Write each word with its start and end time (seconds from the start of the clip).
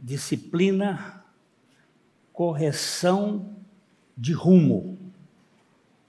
disciplina, 0.00 1.22
correção 2.32 3.54
de 4.16 4.32
rumo 4.32 4.98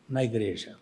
na 0.08 0.24
igreja. 0.24 0.78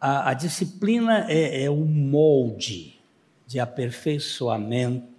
A, 0.00 0.30
a 0.30 0.34
disciplina 0.34 1.26
é, 1.30 1.64
é 1.64 1.70
um 1.70 1.84
molde 1.84 2.98
de 3.46 3.60
aperfeiçoamento 3.60 5.14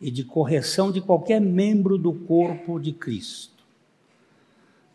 e 0.00 0.10
de 0.10 0.24
correção 0.24 0.92
de 0.92 1.00
qualquer 1.00 1.40
membro 1.40 1.98
do 1.98 2.12
corpo 2.12 2.78
de 2.78 2.92
Cristo. 2.92 3.64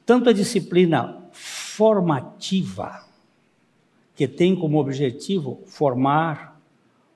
Tanto 0.05 0.29
a 0.29 0.33
disciplina 0.33 1.21
formativa, 1.31 3.05
que 4.15 4.27
tem 4.27 4.55
como 4.55 4.79
objetivo 4.79 5.61
formar 5.65 6.59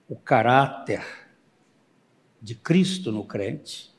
o 0.10 0.16
caráter 0.16 1.25
de 2.46 2.54
Cristo 2.54 3.12
no 3.12 3.24
crente, 3.24 3.90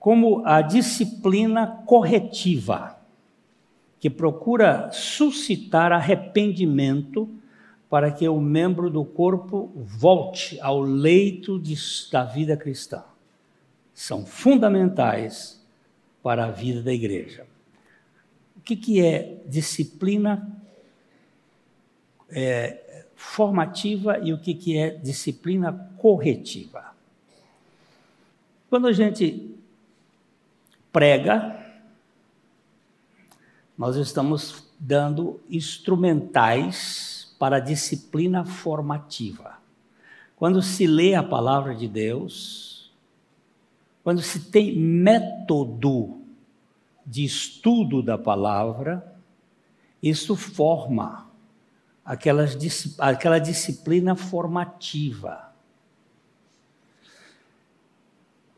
como 0.00 0.44
a 0.44 0.60
disciplina 0.62 1.64
corretiva, 1.86 2.98
que 4.00 4.10
procura 4.10 4.90
suscitar 4.90 5.92
arrependimento 5.92 7.28
para 7.88 8.10
que 8.10 8.28
o 8.28 8.40
membro 8.40 8.90
do 8.90 9.04
corpo 9.04 9.70
volte 9.76 10.58
ao 10.60 10.80
leito 10.80 11.56
de, 11.60 11.76
da 12.10 12.24
vida 12.24 12.56
cristã. 12.56 13.04
São 13.94 14.26
fundamentais 14.26 15.64
para 16.22 16.46
a 16.46 16.50
vida 16.50 16.82
da 16.82 16.92
igreja. 16.92 17.46
O 18.56 18.60
que, 18.60 18.74
que 18.74 19.00
é 19.00 19.40
disciplina 19.46 20.50
é, 22.28 23.04
formativa 23.14 24.18
e 24.18 24.32
o 24.32 24.40
que, 24.40 24.54
que 24.54 24.76
é 24.76 24.90
disciplina 24.90 25.72
corretiva? 25.98 26.89
Quando 28.70 28.86
a 28.86 28.92
gente 28.92 29.52
prega, 30.92 31.60
nós 33.76 33.96
estamos 33.96 34.64
dando 34.78 35.40
instrumentais 35.50 37.34
para 37.36 37.56
a 37.56 37.60
disciplina 37.60 38.44
formativa. 38.44 39.58
Quando 40.36 40.62
se 40.62 40.86
lê 40.86 41.16
a 41.16 41.22
palavra 41.22 41.74
de 41.74 41.88
Deus, 41.88 42.92
quando 44.04 44.22
se 44.22 44.38
tem 44.50 44.78
método 44.78 46.20
de 47.04 47.24
estudo 47.24 48.00
da 48.00 48.16
palavra, 48.16 49.16
isso 50.00 50.36
forma 50.36 51.28
aquelas, 52.04 52.56
aquela 53.00 53.40
disciplina 53.40 54.14
formativa. 54.14 55.49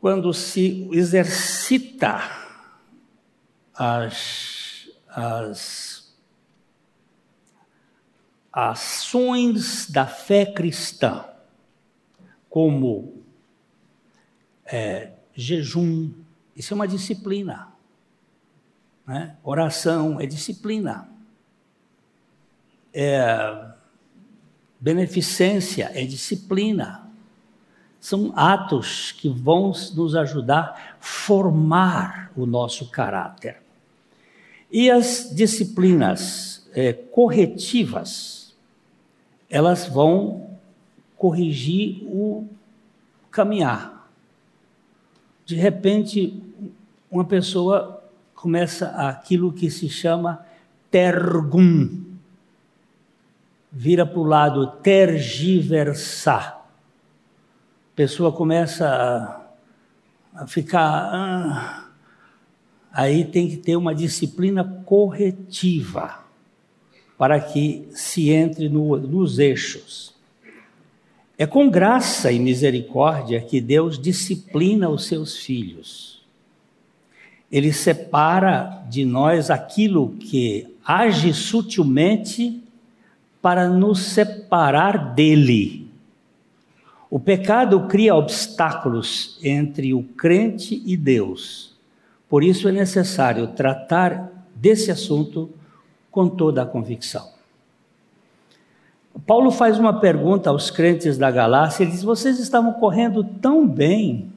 Quando 0.03 0.33
se 0.33 0.89
exercita 0.91 2.19
as, 3.73 4.89
as 5.07 6.13
ações 8.51 9.89
da 9.89 10.05
fé 10.05 10.45
cristã, 10.45 11.23
como 12.49 13.23
é, 14.65 15.13
jejum, 15.33 16.11
isso 16.53 16.73
é 16.73 16.75
uma 16.75 16.85
disciplina. 16.85 17.71
Né? 19.07 19.37
Oração 19.41 20.19
é 20.19 20.25
disciplina. 20.25 21.07
É, 22.93 23.71
beneficência 24.81 25.89
é 25.93 26.03
disciplina. 26.03 27.02
São 28.03 28.33
atos 28.35 29.13
que 29.13 29.29
vão 29.29 29.71
nos 29.95 30.13
ajudar 30.13 30.61
a 30.61 30.95
formar 30.99 32.33
o 32.35 32.45
nosso 32.45 32.91
caráter. 32.91 33.61
E 34.69 34.91
as 34.91 35.33
disciplinas 35.33 36.69
é, 36.73 36.91
corretivas, 36.91 38.53
elas 39.49 39.87
vão 39.87 40.49
corrigir 41.15 42.03
o 42.07 42.45
caminhar. 43.31 44.11
De 45.45 45.55
repente, 45.55 46.43
uma 47.09 47.23
pessoa 47.23 48.03
começa 48.35 48.87
aquilo 48.87 49.53
que 49.53 49.71
se 49.71 49.87
chama 49.87 50.45
tergum. 50.91 52.03
Vira 53.71 54.05
para 54.05 54.19
o 54.19 54.25
lado 54.25 54.67
tergiversar. 54.83 56.62
Pessoa 57.95 58.31
começa 58.31 58.87
a, 58.87 60.41
a 60.43 60.47
ficar. 60.47 60.81
Ah, 60.81 61.89
aí 62.91 63.25
tem 63.25 63.49
que 63.49 63.57
ter 63.57 63.75
uma 63.75 63.93
disciplina 63.93 64.63
corretiva 64.85 66.19
para 67.17 67.39
que 67.39 67.87
se 67.91 68.29
entre 68.29 68.69
no, 68.69 68.97
nos 68.97 69.39
eixos. 69.39 70.13
É 71.37 71.45
com 71.45 71.69
graça 71.69 72.31
e 72.31 72.39
misericórdia 72.39 73.41
que 73.41 73.59
Deus 73.59 73.99
disciplina 73.99 74.89
os 74.89 75.05
seus 75.05 75.37
filhos 75.37 76.13
ele 77.53 77.71
separa 77.71 78.83
de 78.89 79.05
nós 79.05 79.51
aquilo 79.51 80.15
que 80.19 80.75
age 80.83 81.31
sutilmente 81.35 82.63
para 83.39 83.69
nos 83.69 83.99
separar 83.99 85.13
dele. 85.13 85.82
O 87.13 87.19
pecado 87.19 87.81
cria 87.81 88.15
obstáculos 88.15 89.37
entre 89.43 89.93
o 89.93 90.01
crente 90.01 90.81
e 90.83 90.97
Deus. 90.97 91.77
Por 92.27 92.43
isso 92.43 92.67
é 92.67 92.71
necessário 92.71 93.49
tratar 93.49 94.47
desse 94.55 94.89
assunto 94.89 95.51
com 96.09 96.27
toda 96.27 96.63
a 96.63 96.65
convicção. 96.65 97.29
Paulo 99.27 99.51
faz 99.51 99.77
uma 99.77 99.99
pergunta 99.99 100.49
aos 100.49 100.71
crentes 100.71 101.15
da 101.15 101.29
Galácia, 101.29 101.83
ele 101.83 101.91
diz: 101.91 102.01
Vocês 102.01 102.39
estavam 102.39 102.73
correndo 102.73 103.23
tão 103.23 103.67
bem, 103.67 104.31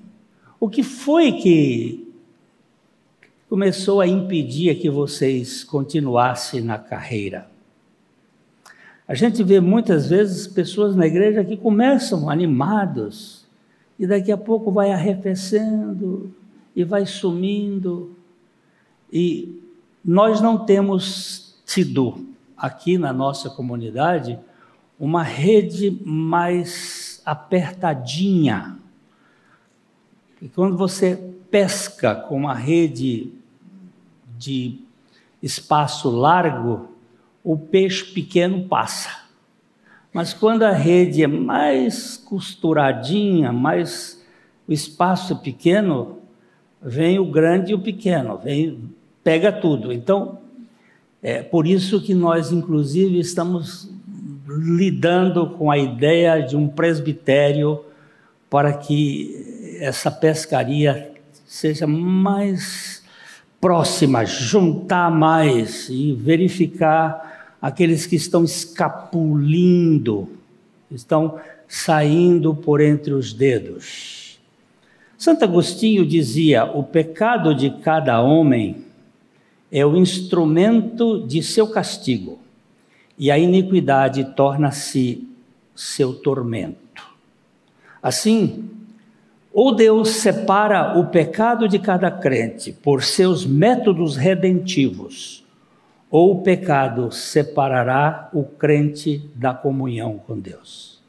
o 0.60 0.68
que 0.68 0.82
foi 0.82 1.32
que 1.32 2.14
começou 3.48 4.02
a 4.02 4.06
impedir 4.06 4.74
que 4.74 4.90
vocês 4.90 5.64
continuassem 5.64 6.60
na 6.60 6.76
carreira. 6.76 7.48
A 9.08 9.14
gente 9.14 9.42
vê 9.44 9.60
muitas 9.60 10.08
vezes 10.08 10.46
pessoas 10.48 10.96
na 10.96 11.06
igreja 11.06 11.44
que 11.44 11.56
começam 11.56 12.28
animados 12.28 13.46
e 13.98 14.06
daqui 14.06 14.32
a 14.32 14.36
pouco 14.36 14.72
vai 14.72 14.92
arrefecendo 14.92 16.34
e 16.74 16.82
vai 16.82 17.06
sumindo. 17.06 18.16
E 19.12 19.62
nós 20.04 20.40
não 20.40 20.64
temos 20.64 21.56
tido 21.64 22.26
aqui 22.56 22.98
na 22.98 23.12
nossa 23.12 23.48
comunidade 23.48 24.38
uma 24.98 25.22
rede 25.22 26.00
mais 26.04 27.22
apertadinha. 27.24 28.76
E 30.42 30.48
quando 30.48 30.76
você 30.76 31.16
pesca 31.50 32.14
com 32.14 32.36
uma 32.36 32.54
rede 32.54 33.32
de 34.36 34.80
espaço 35.42 36.10
largo, 36.10 36.95
o 37.46 37.56
peixe 37.56 38.04
pequeno 38.06 38.64
passa. 38.64 39.08
Mas 40.12 40.34
quando 40.34 40.64
a 40.64 40.72
rede 40.72 41.22
é 41.22 41.28
mais 41.28 42.16
costuradinha, 42.16 43.52
mais 43.52 44.20
o 44.66 44.72
espaço 44.72 45.34
é 45.34 45.36
pequeno, 45.36 46.18
vem 46.82 47.20
o 47.20 47.30
grande 47.30 47.70
e 47.70 47.74
o 47.74 47.78
pequeno, 47.78 48.36
vem 48.36 48.90
pega 49.22 49.52
tudo. 49.52 49.92
Então, 49.92 50.38
é 51.22 51.40
por 51.40 51.68
isso 51.68 52.02
que 52.02 52.14
nós 52.14 52.50
inclusive 52.50 53.20
estamos 53.20 53.88
lidando 54.48 55.50
com 55.50 55.70
a 55.70 55.78
ideia 55.78 56.40
de 56.40 56.56
um 56.56 56.66
presbitério 56.66 57.84
para 58.50 58.72
que 58.72 59.76
essa 59.80 60.10
pescaria 60.10 61.12
seja 61.46 61.86
mais 61.86 63.04
próxima, 63.60 64.24
juntar 64.24 65.12
mais 65.12 65.88
e 65.88 66.12
verificar 66.12 67.35
aqueles 67.66 68.06
que 68.06 68.14
estão 68.14 68.44
escapulindo, 68.44 70.28
estão 70.88 71.40
saindo 71.66 72.54
por 72.54 72.80
entre 72.80 73.12
os 73.12 73.32
dedos. 73.32 74.38
Santo 75.18 75.42
Agostinho 75.42 76.06
dizia: 76.06 76.64
o 76.64 76.84
pecado 76.84 77.52
de 77.52 77.70
cada 77.70 78.22
homem 78.22 78.84
é 79.72 79.84
o 79.84 79.96
instrumento 79.96 81.26
de 81.26 81.42
seu 81.42 81.66
castigo, 81.66 82.38
e 83.18 83.32
a 83.32 83.38
iniquidade 83.38 84.36
torna-se 84.36 85.26
seu 85.74 86.14
tormento. 86.14 87.04
Assim, 88.00 88.70
ou 89.52 89.74
Deus 89.74 90.10
separa 90.10 90.96
o 90.96 91.06
pecado 91.06 91.66
de 91.66 91.80
cada 91.80 92.12
crente 92.12 92.70
por 92.70 93.02
seus 93.02 93.44
métodos 93.44 94.14
redentivos, 94.14 95.44
ou 96.10 96.32
o 96.32 96.42
pecado 96.42 97.10
separará 97.10 98.28
o 98.32 98.44
crente 98.44 99.28
da 99.34 99.52
comunhão 99.52 100.18
com 100.18 100.38
Deus. 100.38 101.02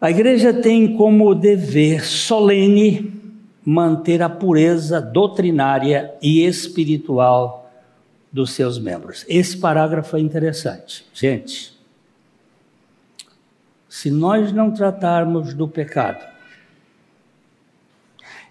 A 0.00 0.10
igreja 0.10 0.52
tem 0.52 0.96
como 0.96 1.34
dever 1.34 2.04
solene 2.04 3.12
manter 3.64 4.22
a 4.22 4.28
pureza 4.28 5.00
doutrinária 5.00 6.14
e 6.22 6.44
espiritual 6.44 7.70
dos 8.32 8.52
seus 8.52 8.78
membros. 8.78 9.24
Esse 9.28 9.56
parágrafo 9.56 10.16
é 10.16 10.20
interessante. 10.20 11.04
Gente, 11.12 11.76
se 13.88 14.10
nós 14.10 14.52
não 14.52 14.70
tratarmos 14.70 15.54
do 15.54 15.66
pecado, 15.66 16.24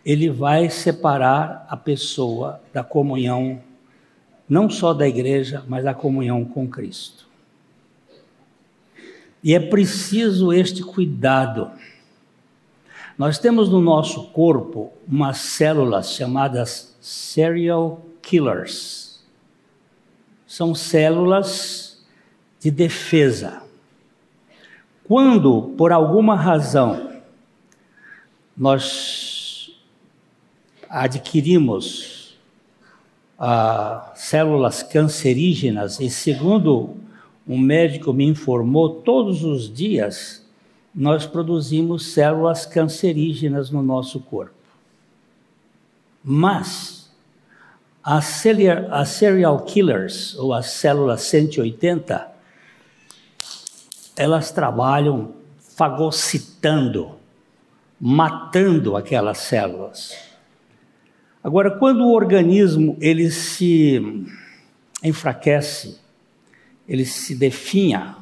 ele 0.05 0.29
vai 0.29 0.69
separar 0.69 1.65
a 1.69 1.77
pessoa 1.77 2.61
da 2.73 2.83
comunhão, 2.83 3.59
não 4.47 4.69
só 4.69 4.93
da 4.93 5.07
igreja, 5.07 5.63
mas 5.67 5.83
da 5.83 5.93
comunhão 5.93 6.45
com 6.45 6.67
Cristo. 6.67 7.27
E 9.43 9.53
é 9.53 9.59
preciso 9.59 10.51
este 10.51 10.83
cuidado. 10.83 11.71
Nós 13.17 13.37
temos 13.37 13.69
no 13.69 13.81
nosso 13.81 14.27
corpo 14.27 14.93
umas 15.07 15.37
células 15.37 16.11
chamadas 16.13 16.95
serial 17.01 18.05
killers. 18.21 19.23
São 20.45 20.73
células 20.73 22.05
de 22.59 22.71
defesa. 22.71 23.61
Quando, 25.03 25.73
por 25.77 25.91
alguma 25.91 26.35
razão, 26.35 27.21
nós 28.55 29.71
adquirimos 30.89 32.16
células 34.15 34.81
cancerígenas, 34.83 35.99
e 35.99 36.09
segundo 36.09 36.97
um 37.47 37.57
médico 37.57 38.11
me 38.11 38.25
informou, 38.25 39.01
todos 39.01 39.43
os 39.43 39.71
dias 39.73 40.45
nós 40.93 41.25
produzimos 41.25 42.07
células 42.07 42.65
cancerígenas 42.65 43.69
no 43.69 43.83
nosso 43.83 44.19
corpo. 44.19 44.55
Mas 46.23 47.09
as 48.03 48.25
serial 48.25 49.61
killers, 49.61 50.35
ou 50.35 50.53
as 50.53 50.71
células 50.71 51.21
180, 51.21 52.31
elas 54.15 54.51
trabalham 54.51 55.33
fagocitando, 55.59 57.11
matando 57.99 58.97
aquelas 58.97 59.37
células. 59.37 60.26
Agora, 61.47 61.71
quando 61.71 62.03
o 62.03 62.13
organismo 62.13 62.97
ele 62.99 63.31
se 63.31 64.25
enfraquece, 65.01 65.97
ele 66.85 67.05
se 67.05 67.33
definha, 67.35 68.17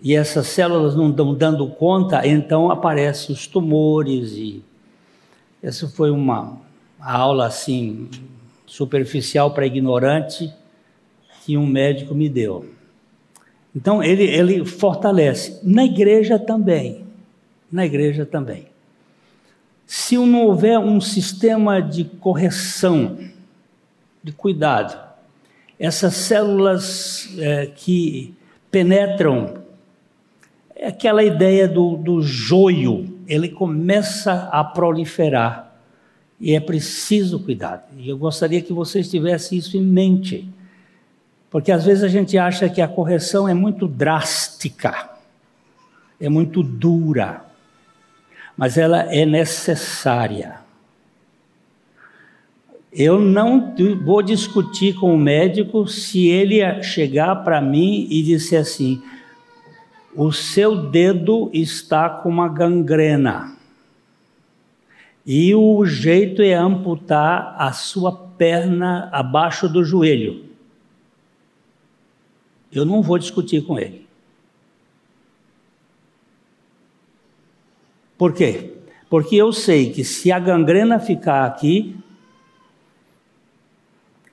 e 0.00 0.14
essas 0.14 0.46
células 0.46 0.94
não 0.94 1.10
estão 1.10 1.34
dando 1.34 1.66
conta, 1.66 2.24
então 2.24 2.70
aparecem 2.70 3.34
os 3.34 3.48
tumores 3.48 4.34
e 4.34 4.62
essa 5.60 5.88
foi 5.88 6.12
uma 6.12 6.60
aula 7.00 7.46
assim 7.46 8.08
superficial 8.66 9.50
para 9.50 9.66
ignorante 9.66 10.54
que 11.44 11.56
um 11.56 11.66
médico 11.66 12.14
me 12.14 12.28
deu. 12.28 12.66
Então 13.74 14.00
ele, 14.00 14.22
ele 14.22 14.64
fortalece. 14.64 15.58
Na 15.64 15.84
igreja 15.84 16.38
também. 16.38 17.04
Na 17.68 17.84
igreja 17.84 18.24
também. 18.24 18.75
Se 19.86 20.16
não 20.16 20.46
houver 20.46 20.78
um 20.78 21.00
sistema 21.00 21.80
de 21.80 22.04
correção, 22.04 23.18
de 24.22 24.32
cuidado, 24.32 24.98
essas 25.78 26.14
células 26.14 27.28
é, 27.38 27.66
que 27.66 28.34
penetram, 28.70 29.54
é 30.74 30.88
aquela 30.88 31.22
ideia 31.22 31.68
do, 31.68 31.96
do 31.96 32.20
joio, 32.20 33.20
ele 33.28 33.48
começa 33.48 34.48
a 34.52 34.64
proliferar. 34.64 35.64
E 36.38 36.54
é 36.54 36.60
preciso 36.60 37.40
cuidar. 37.40 37.88
E 37.96 38.10
eu 38.10 38.18
gostaria 38.18 38.60
que 38.60 38.72
vocês 38.72 39.08
tivessem 39.08 39.56
isso 39.56 39.76
em 39.76 39.82
mente. 39.82 40.46
Porque 41.50 41.72
às 41.72 41.86
vezes 41.86 42.02
a 42.04 42.08
gente 42.08 42.36
acha 42.36 42.68
que 42.68 42.82
a 42.82 42.88
correção 42.88 43.48
é 43.48 43.54
muito 43.54 43.88
drástica, 43.88 45.10
é 46.20 46.28
muito 46.28 46.62
dura, 46.62 47.45
mas 48.56 48.78
ela 48.78 49.12
é 49.12 49.26
necessária. 49.26 50.56
Eu 52.92 53.20
não 53.20 53.74
vou 54.04 54.22
discutir 54.22 54.94
com 54.94 55.14
o 55.14 55.18
médico 55.18 55.86
se 55.86 56.28
ele 56.28 56.82
chegar 56.82 57.36
para 57.36 57.60
mim 57.60 58.06
e 58.10 58.22
disser 58.22 58.60
assim: 58.60 59.02
o 60.14 60.32
seu 60.32 60.88
dedo 60.88 61.50
está 61.52 62.08
com 62.08 62.28
uma 62.28 62.48
gangrena. 62.48 63.54
E 65.26 65.54
o 65.54 65.84
jeito 65.84 66.40
é 66.40 66.54
amputar 66.54 67.54
a 67.58 67.72
sua 67.72 68.12
perna 68.12 69.08
abaixo 69.12 69.68
do 69.68 69.84
joelho 69.84 70.46
eu 72.78 72.84
não 72.84 73.02
vou 73.02 73.18
discutir 73.18 73.64
com 73.64 73.78
ele. 73.78 74.05
Por 78.16 78.32
quê? 78.32 78.72
Porque 79.08 79.36
eu 79.36 79.52
sei 79.52 79.92
que 79.92 80.04
se 80.04 80.32
a 80.32 80.38
gangrena 80.38 80.98
ficar 80.98 81.46
aqui, 81.46 81.96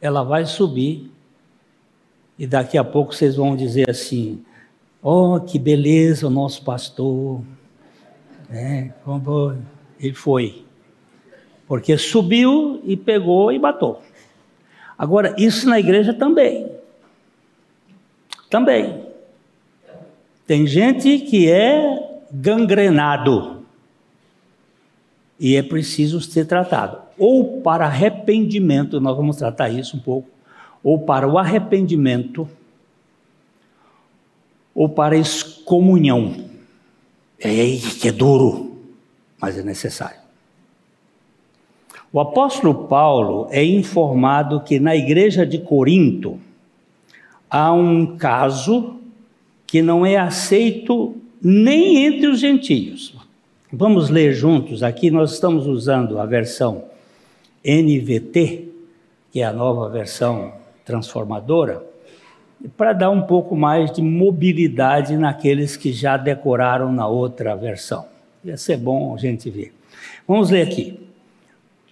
ela 0.01 0.23
vai 0.23 0.45
subir 0.45 1.11
e 2.37 2.47
daqui 2.47 2.77
a 2.77 2.83
pouco 2.83 3.13
vocês 3.13 3.35
vão 3.35 3.55
dizer 3.55 3.89
assim: 3.89 4.43
Oh, 5.01 5.39
que 5.39 5.59
beleza 5.59 6.27
o 6.27 6.31
nosso 6.31 6.63
pastor. 6.63 7.41
É, 8.49 8.91
ele 9.99 10.13
foi. 10.13 10.65
Porque 11.67 11.97
subiu 11.97 12.81
e 12.83 12.95
pegou 12.97 13.51
e 13.51 13.59
matou. 13.59 14.01
Agora, 14.97 15.35
isso 15.37 15.67
na 15.67 15.79
igreja 15.79 16.13
também 16.13 16.73
também. 18.53 19.07
Tem 20.45 20.67
gente 20.67 21.17
que 21.17 21.49
é 21.49 22.21
gangrenado 22.31 23.62
e 25.43 25.57
é 25.57 25.61
preciso 25.61 26.21
ser 26.21 26.45
tratado. 26.45 26.99
Ou 27.19 27.59
para 27.59 27.85
arrependimento, 27.85 29.01
nós 29.01 29.17
vamos 29.17 29.35
tratar 29.35 29.67
isso 29.67 29.97
um 29.97 29.99
pouco, 29.99 30.29
ou 30.81 30.99
para 30.99 31.27
o 31.27 31.37
arrependimento, 31.37 32.47
ou 34.73 34.87
para 34.87 35.17
excomunhão. 35.17 36.33
É 37.37 37.51
que 37.99 38.07
é 38.07 38.11
duro, 38.13 38.77
mas 39.37 39.57
é 39.57 39.63
necessário. 39.63 40.21
O 42.09 42.21
apóstolo 42.21 42.87
Paulo 42.87 43.47
é 43.49 43.65
informado 43.65 44.61
que 44.61 44.79
na 44.79 44.95
igreja 44.95 45.45
de 45.45 45.57
Corinto, 45.57 46.39
há 47.49 47.73
um 47.73 48.15
caso 48.15 48.95
que 49.67 49.81
não 49.81 50.05
é 50.05 50.15
aceito 50.15 51.17
nem 51.41 52.05
entre 52.05 52.27
os 52.27 52.39
gentios. 52.39 53.13
Vamos 53.75 54.11
ler 54.11 54.33
juntos 54.33 54.83
aqui, 54.83 55.09
nós 55.09 55.33
estamos 55.33 55.65
usando 55.65 56.19
a 56.19 56.27
versão 56.27 56.83
NVT, 57.65 58.69
que 59.31 59.41
é 59.41 59.45
a 59.45 59.51
nova 59.51 59.89
versão 59.89 60.53
transformadora, 60.85 61.83
para 62.77 62.93
dar 62.93 63.09
um 63.09 63.23
pouco 63.23 63.55
mais 63.55 63.91
de 63.91 63.99
mobilidade 63.99 65.17
naqueles 65.17 65.75
que 65.75 65.91
já 65.91 66.17
decoraram 66.17 66.93
na 66.93 67.07
outra 67.07 67.55
versão. 67.55 68.05
Ia 68.45 68.57
ser 68.57 68.77
bom 68.77 69.15
a 69.15 69.17
gente 69.17 69.49
ver. 69.49 69.73
Vamos 70.27 70.51
ler 70.51 70.67
aqui. 70.67 70.99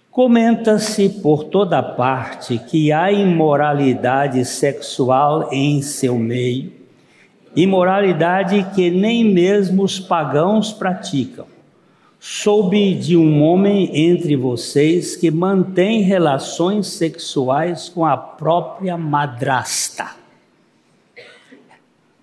Comenta-se 0.08 1.08
por 1.08 1.42
toda 1.42 1.82
parte 1.82 2.60
que 2.60 2.92
há 2.92 3.10
imoralidade 3.10 4.44
sexual 4.44 5.52
em 5.52 5.82
seu 5.82 6.16
meio, 6.16 6.70
imoralidade 7.56 8.68
que 8.72 8.88
nem 8.88 9.24
mesmo 9.24 9.82
os 9.82 9.98
pagãos 9.98 10.72
praticam. 10.72 11.50
Soube 12.24 12.94
de 12.94 13.16
um 13.16 13.42
homem 13.42 13.90
entre 13.92 14.36
vocês 14.36 15.16
que 15.16 15.28
mantém 15.28 16.02
relações 16.02 16.86
sexuais 16.86 17.88
com 17.88 18.06
a 18.06 18.16
própria 18.16 18.96
madrasta. 18.96 20.08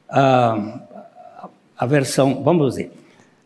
Ah, 0.10 0.79
a 1.77 1.86
versão, 1.86 2.41
vamos 2.41 2.77
ver. 2.77 2.94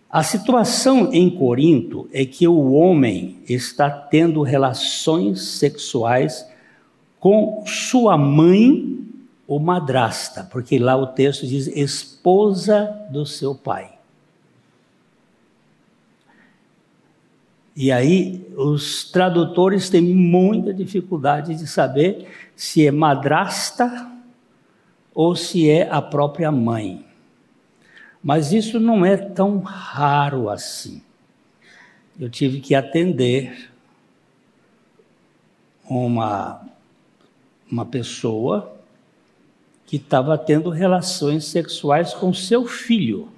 A 0.07 0.21
situação 0.21 1.11
em 1.11 1.27
Corinto 1.27 2.07
é 2.13 2.23
que 2.23 2.47
o 2.47 2.73
homem 2.73 3.39
está 3.49 3.89
tendo 3.89 4.43
relações 4.43 5.41
sexuais 5.57 6.47
com 7.19 7.63
sua 7.65 8.15
mãe 8.15 8.99
ou 9.47 9.59
madrasta, 9.59 10.47
porque 10.51 10.77
lá 10.77 10.95
o 10.95 11.07
texto 11.07 11.47
diz 11.47 11.65
esposa 11.65 13.07
do 13.09 13.25
seu 13.25 13.55
pai. 13.55 14.02
E 17.75 17.91
aí 17.91 18.47
os 18.55 19.09
tradutores 19.11 19.89
têm 19.89 20.01
muita 20.01 20.73
dificuldade 20.73 21.55
de 21.55 21.65
saber 21.65 22.27
se 22.55 22.85
é 22.85 22.91
madrasta 22.91 24.11
ou 25.13 25.35
se 25.35 25.69
é 25.69 25.89
a 25.89 26.01
própria 26.01 26.51
mãe. 26.51 27.03
Mas 28.23 28.53
isso 28.53 28.79
não 28.79 29.05
é 29.05 29.17
tão 29.17 29.59
raro 29.59 30.49
assim. 30.49 31.01
Eu 32.19 32.29
tive 32.29 32.59
que 32.61 32.75
atender 32.75 33.71
uma, 35.83 36.61
uma 37.69 37.85
pessoa 37.85 38.71
que 39.85 39.97
estava 39.97 40.37
tendo 40.37 40.69
relações 40.69 41.45
sexuais 41.45 42.13
com 42.13 42.33
seu 42.33 42.65
filho. 42.65 43.32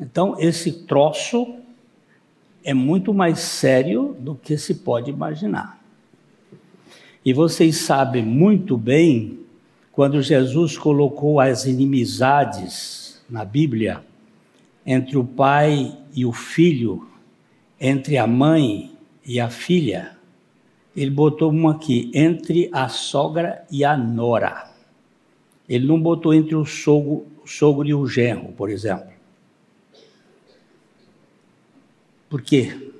Então, 0.00 0.36
esse 0.38 0.84
troço 0.84 1.56
é 2.64 2.74
muito 2.74 3.12
mais 3.12 3.40
sério 3.40 4.16
do 4.18 4.34
que 4.34 4.56
se 4.56 4.74
pode 4.76 5.10
imaginar. 5.10 5.82
E 7.24 7.32
vocês 7.32 7.76
sabem 7.78 8.24
muito 8.24 8.76
bem 8.76 9.38
quando 9.92 10.20
Jesus 10.20 10.76
colocou 10.76 11.38
as 11.38 11.66
inimizades 11.66 13.24
na 13.30 13.44
Bíblia 13.44 14.04
entre 14.84 15.16
o 15.16 15.24
pai 15.24 15.96
e 16.12 16.26
o 16.26 16.32
filho, 16.32 17.08
entre 17.80 18.18
a 18.18 18.26
mãe 18.26 18.92
e 19.24 19.40
a 19.40 19.48
filha, 19.48 20.18
ele 20.96 21.10
botou 21.10 21.50
uma 21.50 21.72
aqui, 21.72 22.10
entre 22.14 22.68
a 22.72 22.88
sogra 22.88 23.64
e 23.70 23.84
a 23.84 23.96
nora. 23.96 24.70
Ele 25.68 25.86
não 25.86 26.00
botou 26.00 26.34
entre 26.34 26.54
o 26.54 26.64
sogro, 26.64 27.26
sogro 27.44 27.88
e 27.88 27.94
o 27.94 28.06
genro, 28.06 28.52
por 28.52 28.70
exemplo. 28.70 29.13
Por 32.34 32.42
quê? 32.42 32.92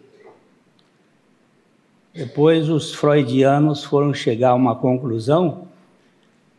Depois 2.14 2.70
os 2.70 2.94
freudianos 2.94 3.82
foram 3.82 4.14
chegar 4.14 4.50
a 4.50 4.54
uma 4.54 4.76
conclusão 4.76 5.66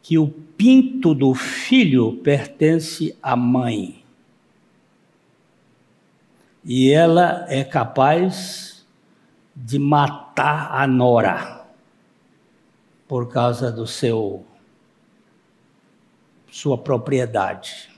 que 0.03 0.17
o 0.17 0.27
pinto 0.27 1.15
do 1.15 1.33
filho 1.33 2.17
pertence 2.17 3.17
à 3.23 3.33
mãe. 3.33 4.03
E 6.65 6.91
ela 6.91 7.45
é 7.47 7.63
capaz 7.63 8.85
de 9.55 9.79
matar 9.79 10.69
a 10.73 10.85
nora 10.85 11.65
por 13.07 13.29
causa 13.29 13.71
do 13.71 13.87
seu 13.87 14.45
sua 16.51 16.77
propriedade. 16.77 17.94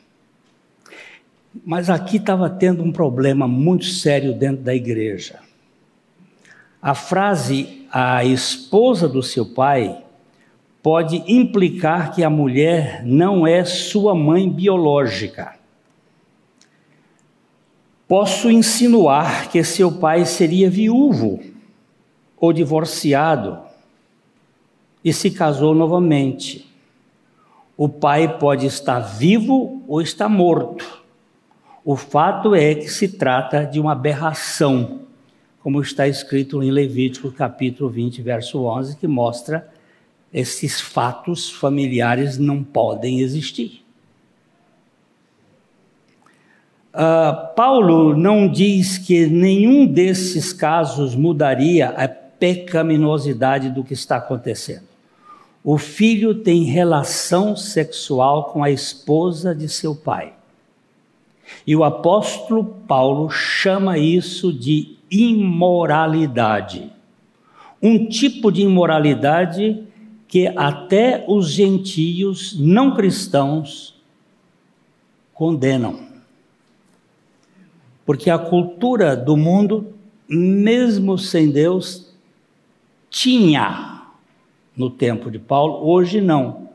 Mas 1.66 1.90
aqui 1.90 2.18
estava 2.18 2.50
tendo 2.50 2.84
um 2.84 2.92
problema 2.92 3.48
muito 3.48 3.86
sério 3.86 4.34
dentro 4.34 4.64
da 4.64 4.76
igreja. 4.76 5.40
A 6.82 6.94
frase 6.94 7.78
a 7.92 8.24
esposa 8.24 9.08
do 9.08 9.24
seu 9.24 9.46
pai 9.46 10.04
pode 10.84 11.24
implicar 11.28 12.14
que 12.14 12.24
a 12.24 12.30
mulher 12.30 13.04
não 13.06 13.46
é 13.48 13.64
sua 13.66 14.14
mãe 14.14 14.50
biológica. 14.50 15.56
Posso 18.08 18.50
insinuar 18.50 19.50
que 19.50 19.64
seu 19.64 19.92
pai 19.92 20.26
seria 20.26 20.70
viúvo 20.70 21.42
ou 22.38 22.54
divorciado 22.54 23.60
e 25.04 25.12
se 25.12 25.32
casou 25.32 25.74
novamente. 25.76 26.72
O 27.76 27.90
pai 27.90 28.38
pode 28.38 28.66
estar 28.66 29.00
vivo 29.00 29.84
ou 29.88 30.02
estar 30.02 30.30
morto. 30.30 30.97
O 31.90 31.96
fato 31.96 32.54
é 32.54 32.76
que 32.76 32.90
se 32.90 33.08
trata 33.08 33.64
de 33.64 33.80
uma 33.80 33.94
aberração, 33.94 35.04
como 35.64 35.82
está 35.82 36.06
escrito 36.06 36.62
em 36.62 36.70
Levítico 36.70 37.32
capítulo 37.32 37.90
20, 37.90 38.22
verso 38.22 38.62
11, 38.66 38.98
que 38.98 39.08
mostra 39.08 39.66
esses 40.34 40.82
fatos 40.82 41.50
familiares 41.50 42.38
não 42.38 42.62
podem 42.62 43.22
existir. 43.22 43.86
Uh, 46.94 47.56
Paulo 47.56 48.18
não 48.18 48.52
diz 48.52 48.98
que 48.98 49.26
nenhum 49.26 49.86
desses 49.86 50.52
casos 50.52 51.16
mudaria 51.16 51.92
a 51.92 52.06
pecaminosidade 52.06 53.70
do 53.70 53.82
que 53.82 53.94
está 53.94 54.18
acontecendo. 54.18 54.90
O 55.64 55.78
filho 55.78 56.36
tem 56.36 56.64
relação 56.64 57.56
sexual 57.56 58.52
com 58.52 58.62
a 58.62 58.70
esposa 58.70 59.56
de 59.56 59.70
seu 59.70 59.96
pai. 59.96 60.34
E 61.66 61.76
o 61.76 61.84
apóstolo 61.84 62.64
Paulo 62.88 63.30
chama 63.30 63.98
isso 63.98 64.52
de 64.52 64.98
imoralidade. 65.10 66.92
Um 67.82 68.08
tipo 68.08 68.52
de 68.52 68.62
imoralidade 68.62 69.84
que 70.28 70.48
até 70.48 71.24
os 71.28 71.50
gentios 71.50 72.58
não 72.60 72.96
cristãos 72.96 73.96
condenam. 75.34 76.08
Porque 78.06 78.30
a 78.30 78.38
cultura 78.38 79.16
do 79.16 79.38
mundo, 79.38 79.94
mesmo 80.28 81.18
sem 81.18 81.50
Deus, 81.50 82.14
tinha 83.10 84.04
no 84.76 84.90
tempo 84.90 85.32
de 85.32 85.40
Paulo, 85.40 85.88
hoje 85.88 86.22
não. 86.22 86.70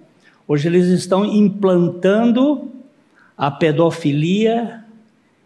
Hoje 0.47 0.69
eles 0.69 0.87
estão 0.89 1.25
implantando 1.25 2.72
a 3.43 3.51
pedofilia 3.51 4.85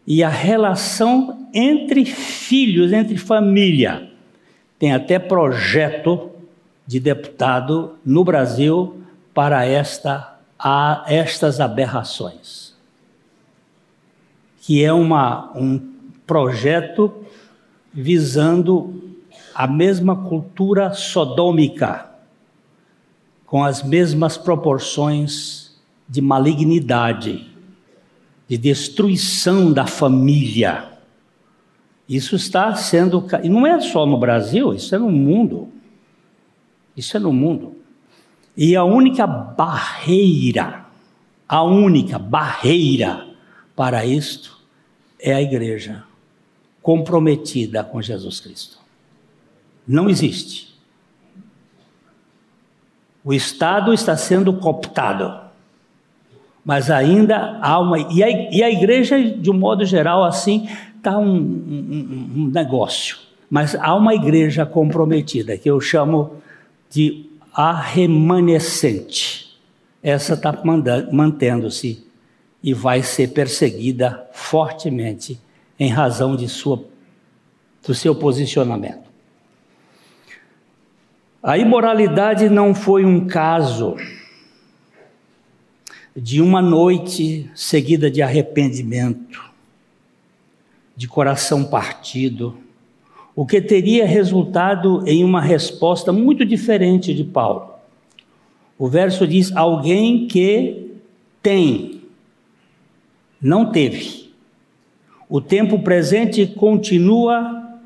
e 0.06 0.22
a 0.22 0.28
relação 0.28 1.48
entre 1.54 2.04
filhos, 2.04 2.92
entre 2.92 3.16
família. 3.16 4.10
Tem 4.78 4.92
até 4.92 5.18
projeto 5.18 6.30
de 6.86 7.00
deputado 7.00 7.94
no 8.04 8.22
Brasil 8.22 9.00
para 9.32 9.64
esta, 9.64 10.38
a, 10.58 11.06
estas 11.08 11.58
aberrações, 11.58 12.74
que 14.60 14.84
é 14.84 14.92
uma, 14.92 15.50
um 15.56 15.80
projeto 16.26 17.10
visando 17.94 19.16
a 19.54 19.66
mesma 19.66 20.14
cultura 20.14 20.92
sodômica, 20.92 22.10
com 23.46 23.64
as 23.64 23.82
mesmas 23.82 24.36
proporções 24.36 25.80
de 26.06 26.20
malignidade 26.20 27.55
de 28.48 28.56
destruição 28.56 29.72
da 29.72 29.86
família. 29.86 30.92
Isso 32.08 32.36
está 32.36 32.74
sendo. 32.74 33.26
E 33.42 33.48
não 33.48 33.66
é 33.66 33.80
só 33.80 34.06
no 34.06 34.18
Brasil, 34.18 34.72
isso 34.72 34.94
é 34.94 34.98
no 34.98 35.10
mundo. 35.10 35.72
Isso 36.96 37.16
é 37.16 37.20
no 37.20 37.32
mundo. 37.32 37.76
E 38.56 38.74
a 38.74 38.84
única 38.84 39.26
barreira, 39.26 40.86
a 41.48 41.62
única 41.62 42.18
barreira 42.18 43.26
para 43.74 44.06
isto 44.06 44.56
é 45.18 45.34
a 45.34 45.42
igreja 45.42 46.04
comprometida 46.80 47.82
com 47.82 48.00
Jesus 48.00 48.40
Cristo. 48.40 48.78
Não 49.86 50.08
existe. 50.08 50.74
O 53.24 53.34
Estado 53.34 53.92
está 53.92 54.16
sendo 54.16 54.52
cooptado 54.54 55.45
mas 56.66 56.90
ainda 56.90 57.60
há 57.62 57.78
uma. 57.78 57.96
E 58.12 58.24
a, 58.24 58.28
e 58.28 58.60
a 58.60 58.68
igreja, 58.68 59.22
de 59.22 59.48
um 59.48 59.54
modo 59.54 59.84
geral, 59.84 60.24
assim, 60.24 60.68
está 60.96 61.16
um, 61.16 61.36
um, 61.36 62.30
um 62.34 62.50
negócio. 62.52 63.18
Mas 63.48 63.76
há 63.76 63.94
uma 63.94 64.16
igreja 64.16 64.66
comprometida, 64.66 65.56
que 65.56 65.70
eu 65.70 65.80
chamo 65.80 66.34
de 66.90 67.30
a 67.54 67.72
remanescente. 67.72 69.56
Essa 70.02 70.34
está 70.34 70.52
mantendo-se 71.12 72.04
e 72.60 72.74
vai 72.74 73.00
ser 73.00 73.28
perseguida 73.28 74.26
fortemente 74.32 75.40
em 75.78 75.88
razão 75.88 76.34
de 76.34 76.48
sua, 76.48 76.82
do 77.86 77.94
seu 77.94 78.12
posicionamento. 78.12 79.06
A 81.40 81.56
imoralidade 81.56 82.48
não 82.48 82.74
foi 82.74 83.04
um 83.04 83.24
caso 83.24 83.96
de 86.16 86.40
uma 86.40 86.62
noite 86.62 87.50
seguida 87.54 88.10
de 88.10 88.22
arrependimento, 88.22 89.44
de 90.96 91.06
coração 91.06 91.64
partido, 91.64 92.56
o 93.34 93.44
que 93.44 93.60
teria 93.60 94.06
resultado 94.06 95.06
em 95.06 95.22
uma 95.22 95.42
resposta 95.42 96.10
muito 96.10 96.42
diferente 96.42 97.12
de 97.12 97.22
Paulo. 97.22 97.74
O 98.78 98.88
verso 98.88 99.26
diz: 99.26 99.54
alguém 99.54 100.26
que 100.26 100.92
tem, 101.42 102.00
não 103.40 103.70
teve. 103.70 104.32
O 105.28 105.40
tempo 105.40 105.80
presente 105.80 106.46
continua, 106.46 107.78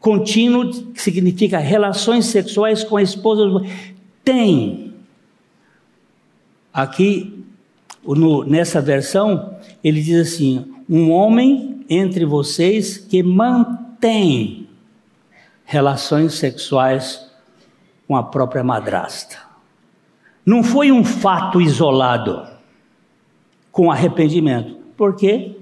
contínuo, 0.00 0.72
significa 0.94 1.58
relações 1.58 2.24
sexuais 2.26 2.82
com 2.82 2.96
a 2.96 3.02
esposa. 3.02 3.44
Tem. 4.24 4.94
Aqui 6.72 7.35
no, 8.14 8.44
nessa 8.44 8.80
versão, 8.80 9.56
ele 9.82 10.00
diz 10.00 10.32
assim: 10.32 10.74
um 10.88 11.10
homem 11.10 11.84
entre 11.88 12.24
vocês 12.24 12.98
que 12.98 13.22
mantém 13.22 14.68
relações 15.64 16.34
sexuais 16.34 17.28
com 18.06 18.16
a 18.16 18.22
própria 18.22 18.62
madrasta. 18.62 19.36
Não 20.44 20.62
foi 20.62 20.92
um 20.92 21.04
fato 21.04 21.60
isolado. 21.60 22.46
com 23.72 23.90
arrependimento. 23.90 24.78
Porque 24.96 25.54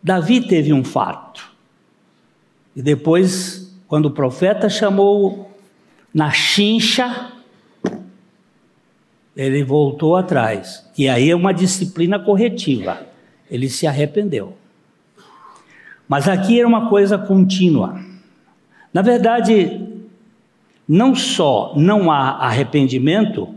Davi 0.00 0.40
teve 0.40 0.72
um 0.72 0.84
fato. 0.84 1.50
E 2.76 2.80
depois, 2.80 3.76
quando 3.88 4.06
o 4.06 4.10
profeta 4.12 4.68
chamou 4.68 5.50
na 6.14 6.30
chincha, 6.30 7.32
ele 9.36 9.62
voltou 9.62 10.16
atrás. 10.16 10.88
E 10.96 11.08
aí 11.08 11.30
é 11.30 11.36
uma 11.36 11.52
disciplina 11.52 12.18
corretiva. 12.18 13.06
Ele 13.50 13.68
se 13.68 13.86
arrependeu. 13.86 14.54
Mas 16.08 16.26
aqui 16.26 16.58
era 16.58 16.66
uma 16.66 16.88
coisa 16.88 17.18
contínua. 17.18 18.00
Na 18.94 19.02
verdade, 19.02 19.80
não 20.88 21.14
só 21.14 21.74
não 21.76 22.10
há 22.10 22.30
arrependimento, 22.46 23.54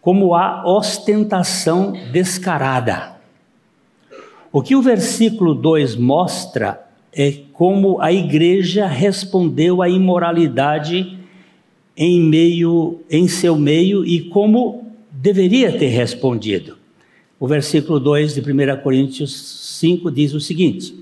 como 0.00 0.34
há 0.34 0.62
ostentação 0.66 1.94
descarada. 2.12 3.14
O 4.52 4.60
que 4.60 4.76
o 4.76 4.82
versículo 4.82 5.54
2 5.54 5.96
mostra 5.96 6.84
é 7.12 7.32
como 7.52 8.00
a 8.00 8.12
igreja 8.12 8.86
respondeu 8.86 9.80
à 9.80 9.88
imoralidade 9.88 11.18
em 11.96 12.20
meio 12.20 13.00
em 13.08 13.28
seu 13.28 13.56
meio 13.56 14.04
e 14.04 14.20
como 14.20 14.83
deveria 15.24 15.72
ter 15.78 15.88
respondido. 15.88 16.76
O 17.40 17.46
versículo 17.48 17.98
2 17.98 18.34
de 18.34 18.40
1 18.42 18.82
Coríntios 18.82 19.78
5 19.80 20.10
diz 20.10 20.34
o 20.34 20.40
seguinte: 20.40 20.94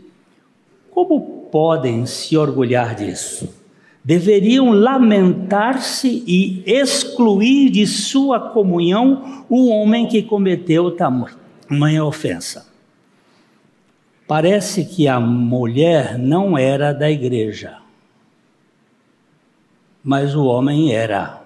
Como 0.93 1.49
podem 1.51 2.07
se 2.07 2.37
orgulhar 2.37 2.95
disso? 2.95 3.53
Deveriam 4.05 4.71
lamentar-se 4.71 6.23
e 6.25 6.63
excluir 6.65 7.69
de 7.71 7.85
sua 7.85 8.39
comunhão 8.39 9.45
o 9.49 9.69
homem 9.69 10.07
que 10.07 10.23
cometeu 10.23 10.93
tamanha 10.93 12.05
ofensa. 12.05 12.71
Parece 14.29 14.85
que 14.85 15.09
a 15.09 15.19
mulher 15.19 16.17
não 16.17 16.57
era 16.57 16.93
da 16.93 17.11
igreja, 17.11 17.79
mas 20.05 20.35
o 20.37 20.45
homem 20.45 20.95
era 20.95 21.42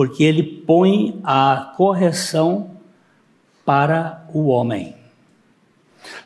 porque 0.00 0.24
ele 0.24 0.42
põe 0.42 1.20
a 1.22 1.74
correção 1.76 2.70
para 3.66 4.24
o 4.32 4.46
homem. 4.46 4.94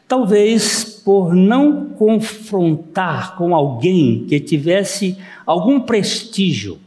Talvez 0.06 0.84
por 1.04 1.34
não 1.34 1.86
confrontar 1.86 3.34
com 3.34 3.52
alguém 3.52 4.26
que 4.28 4.38
tivesse 4.38 5.18
algum 5.44 5.80
prestígio, 5.80 6.78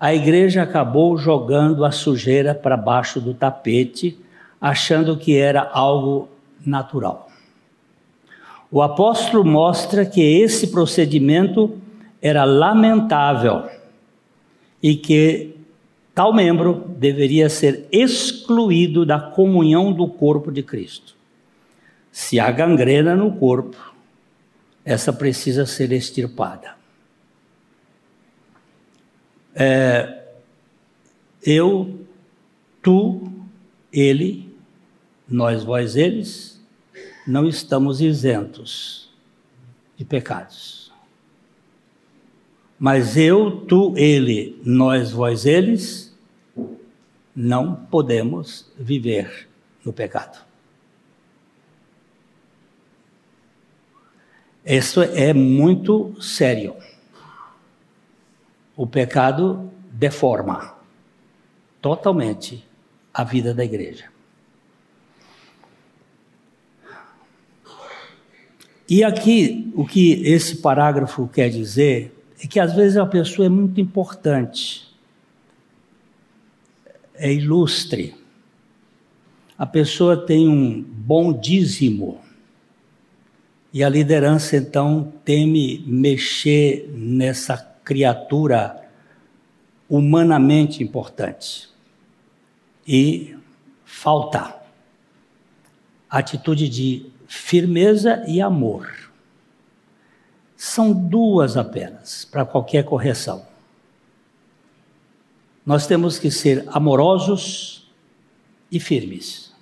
a 0.00 0.14
igreja 0.14 0.62
acabou 0.62 1.18
jogando 1.18 1.84
a 1.84 1.90
sujeira 1.90 2.54
para 2.54 2.74
baixo 2.74 3.20
do 3.20 3.34
tapete, 3.34 4.18
achando 4.58 5.18
que 5.18 5.36
era 5.36 5.68
algo 5.74 6.30
natural. 6.64 7.28
O 8.70 8.80
apóstolo 8.80 9.44
mostra 9.44 10.06
que 10.06 10.22
esse 10.22 10.68
procedimento 10.68 11.76
era 12.22 12.44
lamentável 12.46 13.64
e 14.82 14.96
que 14.96 15.54
Tal 16.14 16.32
membro 16.32 16.84
deveria 16.96 17.48
ser 17.48 17.88
excluído 17.90 19.04
da 19.04 19.18
comunhão 19.18 19.92
do 19.92 20.06
corpo 20.06 20.52
de 20.52 20.62
Cristo. 20.62 21.16
Se 22.12 22.38
há 22.38 22.50
gangrena 22.52 23.16
no 23.16 23.32
corpo, 23.32 23.92
essa 24.84 25.12
precisa 25.12 25.66
ser 25.66 25.90
extirpada. 25.90 26.76
É, 29.54 30.22
eu, 31.42 32.00
tu, 32.80 33.28
ele, 33.92 34.52
nós, 35.28 35.64
vós, 35.64 35.96
eles, 35.96 36.64
não 37.26 37.48
estamos 37.48 38.00
isentos 38.00 39.10
de 39.96 40.04
pecados. 40.04 40.92
Mas 42.78 43.16
eu, 43.16 43.62
tu, 43.62 43.94
ele, 43.96 44.60
nós, 44.64 45.12
vós, 45.12 45.46
eles, 45.46 46.13
não 47.34 47.74
podemos 47.74 48.70
viver 48.78 49.48
no 49.84 49.92
pecado. 49.92 50.44
Isso 54.64 55.02
é 55.02 55.34
muito 55.34 56.14
sério. 56.22 56.74
O 58.76 58.86
pecado 58.86 59.70
deforma 59.90 60.74
totalmente 61.82 62.66
a 63.12 63.22
vida 63.22 63.52
da 63.52 63.64
igreja. 63.64 64.06
E 68.88 69.02
aqui, 69.02 69.72
o 69.74 69.86
que 69.86 70.22
esse 70.24 70.56
parágrafo 70.56 71.28
quer 71.28 71.48
dizer 71.50 72.14
é 72.42 72.46
que 72.46 72.60
às 72.60 72.74
vezes 72.74 72.96
a 72.96 73.06
pessoa 73.06 73.46
é 73.46 73.48
muito 73.48 73.80
importante, 73.80 74.93
é 77.14 77.32
ilustre. 77.32 78.14
A 79.56 79.64
pessoa 79.64 80.16
tem 80.16 80.48
um 80.48 80.82
bom 80.82 81.32
dízimo 81.32 82.20
e 83.72 83.82
a 83.82 83.88
liderança 83.88 84.56
então 84.56 85.12
teme 85.24 85.84
mexer 85.86 86.90
nessa 86.92 87.56
criatura 87.84 88.88
humanamente 89.88 90.82
importante. 90.82 91.68
E 92.86 93.36
falta 93.84 94.60
atitude 96.08 96.68
de 96.68 97.06
firmeza 97.26 98.24
e 98.28 98.40
amor 98.40 99.04
são 100.56 100.92
duas 100.92 101.56
apenas 101.56 102.24
para 102.24 102.44
qualquer 102.44 102.84
correção. 102.84 103.53
Nós 105.64 105.86
temos 105.86 106.18
que 106.18 106.30
ser 106.30 106.64
amorosos 106.68 107.90
e 108.70 108.78
firmes. 108.78 109.52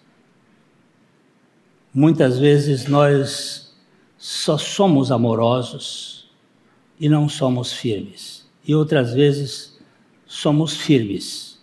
Muitas 1.94 2.38
vezes 2.38 2.86
nós 2.86 3.74
só 4.16 4.56
somos 4.56 5.12
amorosos 5.12 6.30
e 6.98 7.08
não 7.08 7.28
somos 7.28 7.72
firmes. 7.72 8.48
E 8.66 8.74
outras 8.74 9.12
vezes 9.12 9.78
somos 10.26 10.76
firmes, 10.76 11.60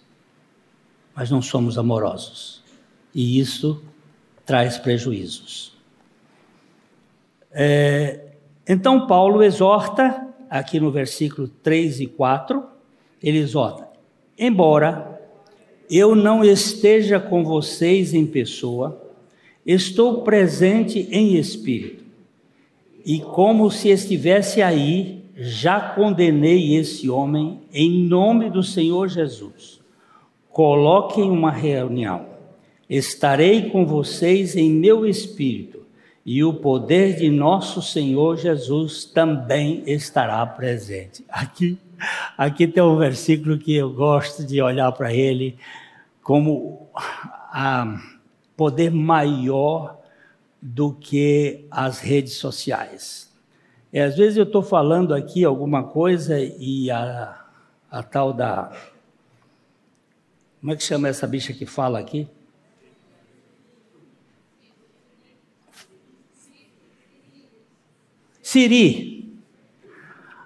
mas 1.16 1.32
não 1.32 1.42
somos 1.42 1.78
amorosos. 1.78 2.64
E 3.14 3.40
isso 3.40 3.84
traz 4.46 4.78
prejuízos. 4.78 5.74
É, 7.52 8.34
então, 8.68 9.08
Paulo 9.08 9.42
exorta, 9.42 10.28
aqui 10.50 10.80
no 10.80 10.92
versículo 10.92 11.48
3 11.48 12.02
e 12.02 12.08
4, 12.08 12.64
ele 13.22 13.40
exorta: 13.40 13.89
embora 14.40 15.22
eu 15.90 16.16
não 16.16 16.44
esteja 16.44 17.20
com 17.20 17.44
vocês 17.44 18.14
em 18.14 18.26
pessoa, 18.26 19.02
estou 19.66 20.22
presente 20.22 21.08
em 21.12 21.36
espírito, 21.36 22.04
e 23.06 23.20
como 23.20 23.70
se 23.70 23.90
estivesse 23.90 24.62
aí, 24.62 25.24
já 25.36 25.80
condenei 25.80 26.76
esse 26.76 27.10
homem 27.10 27.62
em 27.74 28.04
nome 28.08 28.50
do 28.50 28.62
Senhor 28.62 29.08
Jesus. 29.08 29.80
Coloquem 30.50 31.30
uma 31.30 31.52
reunião, 31.52 32.26
estarei 32.90 33.70
com 33.70 33.86
vocês 33.86 34.56
em 34.56 34.70
meu 34.70 35.06
espírito 35.06 35.80
e 36.26 36.44
o 36.44 36.54
poder 36.54 37.16
de 37.16 37.30
nosso 37.30 37.82
Senhor 37.82 38.38
Jesus 38.38 39.06
também 39.06 39.82
estará 39.88 40.46
presente. 40.46 41.24
Aqui, 41.30 41.78
aqui 42.38 42.68
tem 42.68 42.82
um 42.84 42.98
versículo 42.98 43.58
que 43.58 43.76
eu 43.76 43.92
gosto 43.92 44.46
de 44.46 44.62
olhar 44.62 44.92
para 44.92 45.14
ele 45.14 45.58
como 46.22 46.90
a 46.94 48.00
poder 48.56 48.92
maior 48.92 50.00
do 50.62 50.94
que 50.94 51.66
as 51.72 52.00
redes 52.00 52.34
sociais. 52.34 53.30
E 53.92 54.00
às 54.00 54.16
vezes 54.16 54.38
eu 54.38 54.44
estou 54.44 54.62
falando 54.62 55.14
aqui 55.16 55.44
alguma 55.44 55.84
coisa 55.84 56.40
e 56.40 56.92
a, 56.92 57.46
a 57.90 58.04
tal 58.04 58.32
da. 58.32 58.72
Como 60.60 60.74
é 60.74 60.76
que 60.76 60.84
chama 60.84 61.08
essa 61.08 61.26
bicha 61.26 61.54
que 61.54 61.66
fala 61.66 62.00
aqui? 62.00 62.28
Siri. 68.44 69.19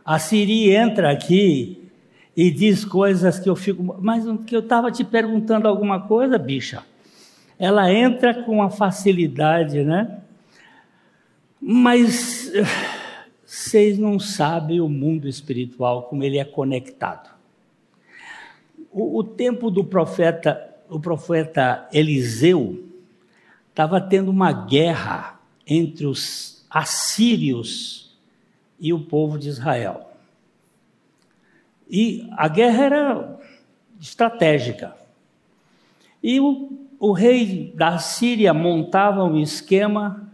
A 0.05 0.19
Siri 0.19 0.75
entra 0.75 1.11
aqui 1.11 1.89
e 2.35 2.51
diz 2.51 2.83
coisas 2.83 3.39
que 3.39 3.49
eu 3.49 3.55
fico. 3.55 3.97
Mas 4.01 4.25
que 4.45 4.55
eu 4.55 4.59
estava 4.59 4.91
te 4.91 5.03
perguntando 5.03 5.67
alguma 5.67 6.01
coisa, 6.01 6.37
bicha. 6.37 6.83
Ela 7.57 7.91
entra 7.93 8.43
com 8.43 8.53
uma 8.53 8.69
facilidade, 8.69 9.83
né? 9.83 10.19
Mas 11.61 12.51
vocês 13.45 13.97
não 13.97 14.19
sabem 14.19 14.81
o 14.81 14.89
mundo 14.89 15.27
espiritual, 15.27 16.03
como 16.03 16.23
ele 16.23 16.37
é 16.37 16.43
conectado. 16.43 17.29
O, 18.91 19.19
o 19.19 19.23
tempo 19.23 19.71
do 19.71 19.83
profeta, 19.83 20.75
o 20.89 20.99
profeta 20.99 21.87
Eliseu, 21.93 22.83
estava 23.69 24.01
tendo 24.01 24.29
uma 24.29 24.51
guerra 24.51 25.39
entre 25.65 26.05
os 26.05 26.65
assírios 26.69 28.02
e 28.83 28.91
o 28.91 28.99
povo 28.99 29.39
de 29.39 29.47
Israel. 29.47 30.09
E 31.89 32.27
a 32.33 32.49
guerra 32.49 32.83
era 32.83 33.39
estratégica. 33.99 34.93
E 36.21 36.37
o, 36.41 36.69
o 36.99 37.13
rei 37.13 37.71
da 37.73 37.97
Síria 37.97 38.53
montava 38.53 39.23
um 39.23 39.39
esquema, 39.39 40.29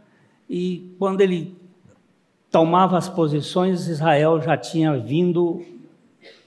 e 0.50 0.96
quando 0.98 1.22
ele 1.22 1.56
tomava 2.50 2.98
as 2.98 3.08
posições, 3.08 3.88
Israel 3.88 4.42
já 4.42 4.58
tinha 4.58 4.98
vindo 4.98 5.64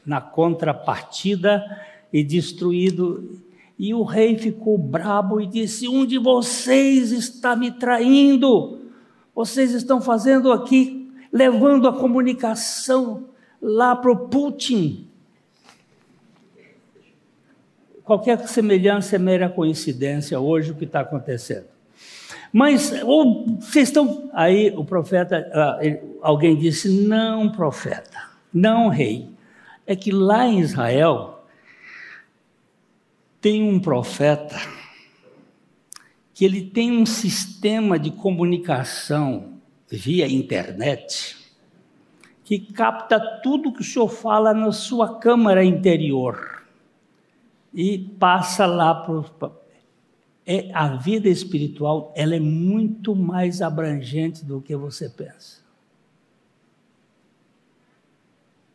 na 0.04 0.20
contrapartida 0.20 1.64
e 2.12 2.24
destruído. 2.24 3.40
E 3.78 3.94
o 3.94 4.02
rei 4.02 4.36
ficou 4.36 4.76
brabo 4.76 5.40
e 5.40 5.46
disse: 5.46 5.86
Um 5.86 6.04
de 6.04 6.18
vocês 6.18 7.12
está 7.12 7.54
me 7.54 7.70
traindo. 7.70 8.80
Vocês 9.32 9.72
estão 9.72 10.00
fazendo 10.00 10.50
aqui, 10.50 11.01
levando 11.32 11.88
a 11.88 11.92
comunicação 11.92 13.24
lá 13.60 13.96
para 13.96 14.12
o 14.12 14.28
Putin. 14.28 15.08
Qualquer 18.04 18.46
semelhança 18.48 19.16
é 19.16 19.18
mera 19.18 19.48
coincidência 19.48 20.38
hoje 20.38 20.72
o 20.72 20.74
que 20.74 20.84
está 20.84 21.00
acontecendo. 21.00 21.66
Mas 22.52 22.92
ou, 23.04 23.46
vocês 23.60 23.88
estão. 23.88 24.28
Aí 24.34 24.70
o 24.76 24.84
profeta, 24.84 25.80
uh, 25.80 26.18
alguém 26.20 26.54
disse: 26.54 27.06
Não, 27.06 27.48
profeta, 27.50 28.30
não, 28.52 28.88
rei. 28.88 29.30
É 29.86 29.96
que 29.96 30.10
lá 30.12 30.46
em 30.46 30.60
Israel 30.60 31.44
tem 33.40 33.62
um 33.62 33.80
profeta 33.80 34.56
que 36.34 36.44
ele 36.44 36.62
tem 36.62 36.92
um 36.92 37.06
sistema 37.06 37.98
de 37.98 38.10
comunicação 38.10 39.51
via 39.96 40.26
internet 40.26 41.36
que 42.42 42.58
capta 42.58 43.20
tudo 43.42 43.72
que 43.72 43.82
o 43.82 43.84
senhor 43.84 44.08
fala 44.08 44.54
na 44.54 44.72
sua 44.72 45.18
câmara 45.18 45.62
interior 45.62 46.66
e 47.74 47.98
passa 47.98 48.64
lá 48.66 48.94
para 48.94 49.52
é 50.44 50.72
a 50.74 50.96
vida 50.96 51.28
espiritual, 51.28 52.12
ela 52.16 52.34
é 52.34 52.40
muito 52.40 53.14
mais 53.14 53.62
abrangente 53.62 54.44
do 54.44 54.60
que 54.60 54.74
você 54.74 55.08
pensa. 55.08 55.62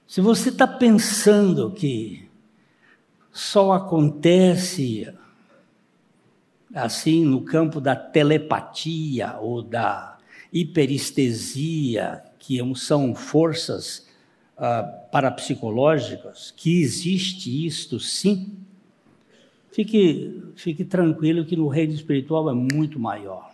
Se 0.08 0.22
você 0.22 0.48
está 0.48 0.66
pensando 0.66 1.70
que 1.72 2.30
só 3.30 3.74
acontece 3.74 5.14
assim 6.74 7.26
no 7.26 7.42
campo 7.42 7.82
da 7.82 7.98
telepatia 7.98 9.38
ou 9.42 9.62
da 9.62 10.17
hiperestesia, 10.52 12.24
que 12.40 12.60
são 12.76 13.14
forças 13.14 14.08
uh, 14.58 15.10
parapsicológicas, 15.12 16.52
que 16.56 16.82
existe 16.82 17.66
isto 17.66 18.00
sim, 18.00 18.54
fique, 19.72 20.44
fique 20.56 20.84
tranquilo 20.84 21.46
que 21.46 21.56
no 21.56 21.68
reino 21.68 21.94
espiritual 21.94 22.50
é 22.50 22.54
muito 22.54 23.00
maior. 23.00 23.52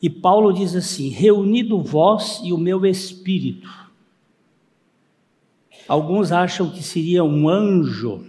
E 0.00 0.10
Paulo 0.10 0.52
diz 0.52 0.74
assim: 0.74 1.08
reunido 1.08 1.82
vós 1.82 2.40
e 2.44 2.52
o 2.52 2.58
meu 2.58 2.84
espírito. 2.84 3.68
Alguns 5.88 6.32
acham 6.32 6.70
que 6.70 6.82
seria 6.82 7.24
um 7.24 7.48
anjo 7.48 8.26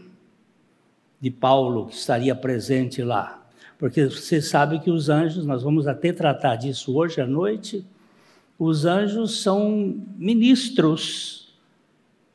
de 1.19 1.31
Paulo 1.31 1.87
que 1.87 1.95
estaria 1.95 2.35
presente 2.35 3.01
lá, 3.01 3.44
porque 3.77 4.05
você 4.05 4.41
sabe 4.41 4.79
que 4.79 4.89
os 4.89 5.09
anjos, 5.09 5.45
nós 5.45 5.63
vamos 5.63 5.87
até 5.87 6.13
tratar 6.13 6.55
disso 6.55 6.95
hoje 6.95 7.19
à 7.19 7.27
noite, 7.27 7.85
os 8.57 8.85
anjos 8.85 9.41
são 9.41 10.01
ministros 10.17 11.53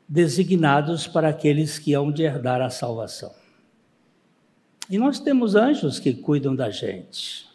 designados 0.07 1.07
para 1.07 1.29
aqueles 1.29 1.79
que 1.79 1.93
hão 1.93 2.11
de 2.11 2.23
herdar 2.23 2.61
a 2.61 2.69
salvação. 2.69 3.31
E 4.89 4.97
nós 4.97 5.19
temos 5.19 5.55
anjos 5.55 5.99
que 5.99 6.13
cuidam 6.13 6.55
da 6.55 6.69
gente. 6.69 7.49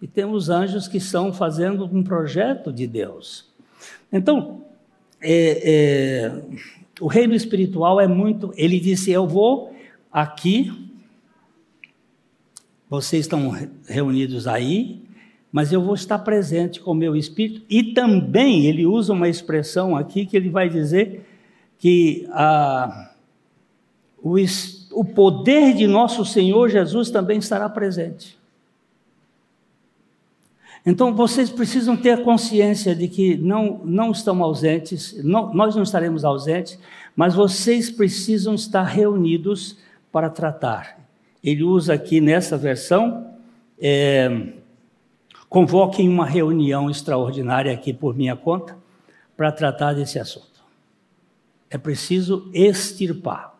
E 0.00 0.06
temos 0.06 0.48
anjos 0.48 0.88
que 0.88 0.96
estão 0.96 1.32
fazendo 1.32 1.84
um 1.84 2.02
projeto 2.02 2.72
de 2.72 2.86
Deus. 2.86 3.46
Então, 4.10 4.64
é, 5.20 5.60
é, 5.64 6.42
o 7.00 7.06
reino 7.06 7.34
espiritual 7.34 8.00
é 8.00 8.06
muito. 8.06 8.52
Ele 8.56 8.80
disse: 8.80 9.10
Eu 9.10 9.26
vou 9.26 9.74
aqui, 10.10 10.87
vocês 12.88 13.24
estão 13.24 13.54
reunidos 13.86 14.46
aí, 14.46 15.02
mas 15.52 15.72
eu 15.72 15.82
vou 15.82 15.94
estar 15.94 16.18
presente 16.20 16.80
com 16.80 16.92
o 16.92 16.94
meu 16.94 17.16
espírito. 17.16 17.62
E 17.68 17.94
também 17.94 18.66
ele 18.66 18.86
usa 18.86 19.12
uma 19.12 19.28
expressão 19.28 19.96
aqui 19.96 20.26
que 20.26 20.36
ele 20.36 20.48
vai 20.48 20.68
dizer 20.68 21.26
que 21.78 22.26
ah, 22.30 23.10
o, 24.22 24.36
o 24.92 25.04
poder 25.04 25.74
de 25.74 25.86
nosso 25.86 26.24
Senhor 26.24 26.68
Jesus 26.68 27.10
também 27.10 27.38
estará 27.38 27.68
presente. 27.68 28.38
Então 30.84 31.14
vocês 31.14 31.50
precisam 31.50 31.96
ter 31.96 32.22
consciência 32.22 32.94
de 32.94 33.08
que 33.08 33.36
não, 33.36 33.80
não 33.84 34.10
estão 34.10 34.42
ausentes, 34.42 35.22
não, 35.22 35.52
nós 35.52 35.76
não 35.76 35.82
estaremos 35.82 36.24
ausentes, 36.24 36.78
mas 37.14 37.34
vocês 37.34 37.90
precisam 37.90 38.54
estar 38.54 38.84
reunidos 38.84 39.76
para 40.10 40.30
tratar. 40.30 40.97
Ele 41.42 41.62
usa 41.62 41.94
aqui 41.94 42.20
nessa 42.20 42.56
versão, 42.56 43.34
é, 43.80 44.52
convoquem 45.48 46.08
uma 46.08 46.26
reunião 46.26 46.90
extraordinária 46.90 47.72
aqui 47.72 47.92
por 47.92 48.16
minha 48.16 48.36
conta 48.36 48.76
para 49.36 49.52
tratar 49.52 49.92
desse 49.92 50.18
assunto. 50.18 50.46
É 51.70 51.78
preciso 51.78 52.50
extirpar. 52.52 53.54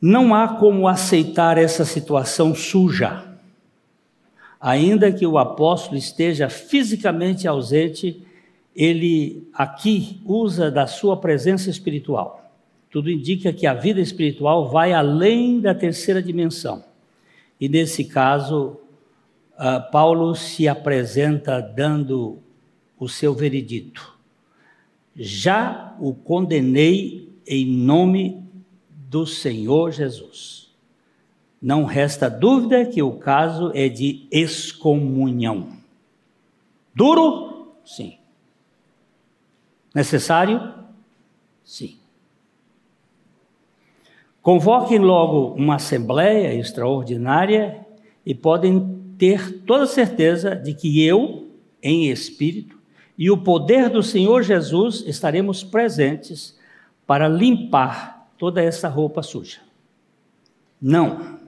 Não 0.00 0.34
há 0.34 0.48
como 0.48 0.88
aceitar 0.88 1.58
essa 1.58 1.84
situação 1.84 2.54
suja 2.54 3.30
ainda 4.60 5.10
que 5.10 5.26
o 5.26 5.38
apóstolo 5.38 5.96
esteja 5.96 6.50
fisicamente 6.50 7.48
ausente, 7.48 8.22
ele 8.76 9.48
aqui 9.54 10.20
usa 10.26 10.70
da 10.70 10.86
sua 10.86 11.16
presença 11.16 11.70
espiritual. 11.70 12.49
Tudo 12.90 13.10
indica 13.10 13.52
que 13.52 13.66
a 13.66 13.74
vida 13.74 14.00
espiritual 14.00 14.68
vai 14.68 14.92
além 14.92 15.60
da 15.60 15.74
terceira 15.74 16.20
dimensão. 16.20 16.84
E 17.60 17.68
nesse 17.68 18.04
caso, 18.04 18.80
uh, 19.54 19.90
Paulo 19.92 20.34
se 20.34 20.66
apresenta 20.66 21.60
dando 21.60 22.38
o 22.98 23.08
seu 23.08 23.32
veredito. 23.32 24.18
Já 25.14 25.96
o 26.00 26.14
condenei 26.14 27.30
em 27.46 27.66
nome 27.66 28.42
do 28.90 29.26
Senhor 29.26 29.92
Jesus. 29.92 30.70
Não 31.60 31.84
resta 31.84 32.28
dúvida 32.28 32.86
que 32.86 33.02
o 33.02 33.12
caso 33.12 33.70
é 33.74 33.88
de 33.88 34.26
excomunhão. 34.30 35.76
Duro? 36.94 37.74
Sim. 37.84 38.18
Necessário? 39.94 40.74
Sim. 41.62 41.99
Convoquem 44.42 44.98
logo 44.98 45.54
uma 45.54 45.76
assembleia 45.76 46.54
extraordinária 46.54 47.86
e 48.24 48.34
podem 48.34 48.98
ter 49.18 49.60
toda 49.66 49.86
certeza 49.86 50.56
de 50.56 50.72
que 50.72 51.04
eu, 51.04 51.48
em 51.82 52.08
espírito, 52.08 52.78
e 53.18 53.30
o 53.30 53.36
poder 53.36 53.90
do 53.90 54.02
Senhor 54.02 54.42
Jesus 54.42 55.04
estaremos 55.06 55.62
presentes 55.62 56.58
para 57.06 57.28
limpar 57.28 58.30
toda 58.38 58.62
essa 58.62 58.88
roupa 58.88 59.22
suja. 59.22 59.58
Não 60.80 61.40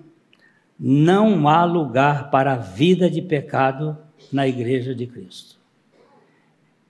não 0.85 1.47
há 1.49 1.65
lugar 1.65 2.29
para 2.29 2.55
a 2.55 2.57
vida 2.57 3.09
de 3.09 3.23
pecado 3.23 3.97
na 4.33 4.49
igreja 4.49 4.93
de 4.93 5.07
Cristo. 5.07 5.57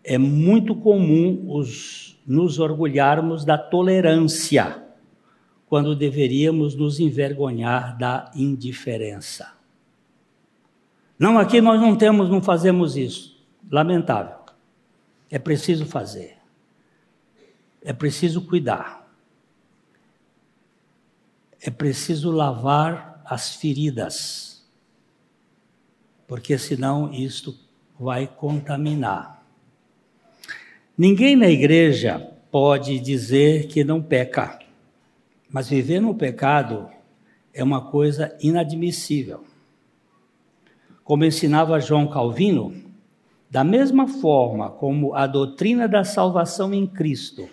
É 0.03 0.17
muito 0.17 0.75
comum 0.75 1.45
os, 1.47 2.19
nos 2.27 2.59
orgulharmos 2.59 3.45
da 3.45 3.59
tolerância, 3.59 4.83
quando 5.73 5.97
deveríamos 5.97 6.75
nos 6.75 7.01
envergonhar 7.01 7.97
da 7.97 8.31
indiferença. 8.37 9.55
Não, 11.19 11.39
aqui 11.39 11.63
nós 11.63 11.81
não 11.81 11.97
temos, 11.97 12.29
não 12.29 12.43
fazemos 12.43 12.95
isso. 12.95 13.43
Lamentável. 13.71 14.37
É 15.31 15.39
preciso 15.39 15.87
fazer. 15.87 16.37
É 17.83 17.91
preciso 17.91 18.43
cuidar. 18.43 19.11
É 21.59 21.71
preciso 21.71 22.31
lavar 22.31 23.23
as 23.25 23.57
feridas, 23.57 24.63
porque 26.29 26.59
senão 26.59 27.11
isto 27.11 27.59
vai 27.99 28.27
contaminar. 28.27 29.43
Ninguém 30.99 31.35
na 31.35 31.49
igreja 31.49 32.19
pode 32.51 32.99
dizer 32.99 33.69
que 33.69 33.83
não 33.83 34.03
peca, 34.03 34.62
mas 35.53 35.69
viver 35.69 36.01
no 36.01 36.15
pecado 36.15 36.89
é 37.53 37.63
uma 37.63 37.91
coisa 37.91 38.35
inadmissível. 38.41 39.45
Como 41.05 41.27
ensinava 41.27 41.79
João 41.79 42.09
Calvino, 42.09 42.75
da 43.51 43.63
mesma 43.63 44.09
forma 44.09 44.71
como 44.71 45.15
a 45.15 45.27
doutrina 45.27 45.87
da 45.87 46.05
salvação 46.05 46.73
em 46.73 46.87
Cristo 46.87 47.47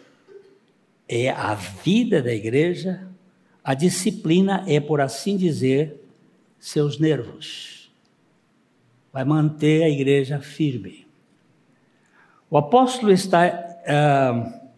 é 1.10 1.30
a 1.30 1.54
vida 1.56 2.22
da 2.22 2.32
igreja, 2.32 3.06
a 3.62 3.74
disciplina 3.74 4.64
é, 4.66 4.80
por 4.80 5.02
assim 5.02 5.36
dizer, 5.36 6.00
seus 6.58 7.00
nervos. 7.00 7.92
Vai 9.12 9.26
manter 9.26 9.84
a 9.84 9.90
igreja 9.90 10.40
firme. 10.40 11.06
O 12.50 12.58
apóstolo 12.58 13.12
está, 13.12 13.48
uh, 13.50 14.70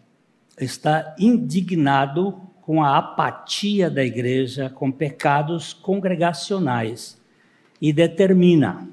está 0.58 1.14
indignado 1.18 2.50
com 2.62 2.82
a 2.82 2.96
apatia 2.96 3.90
da 3.90 4.04
igreja 4.04 4.70
com 4.70 4.90
pecados 4.90 5.72
congregacionais 5.72 7.20
e 7.80 7.92
determina, 7.92 8.88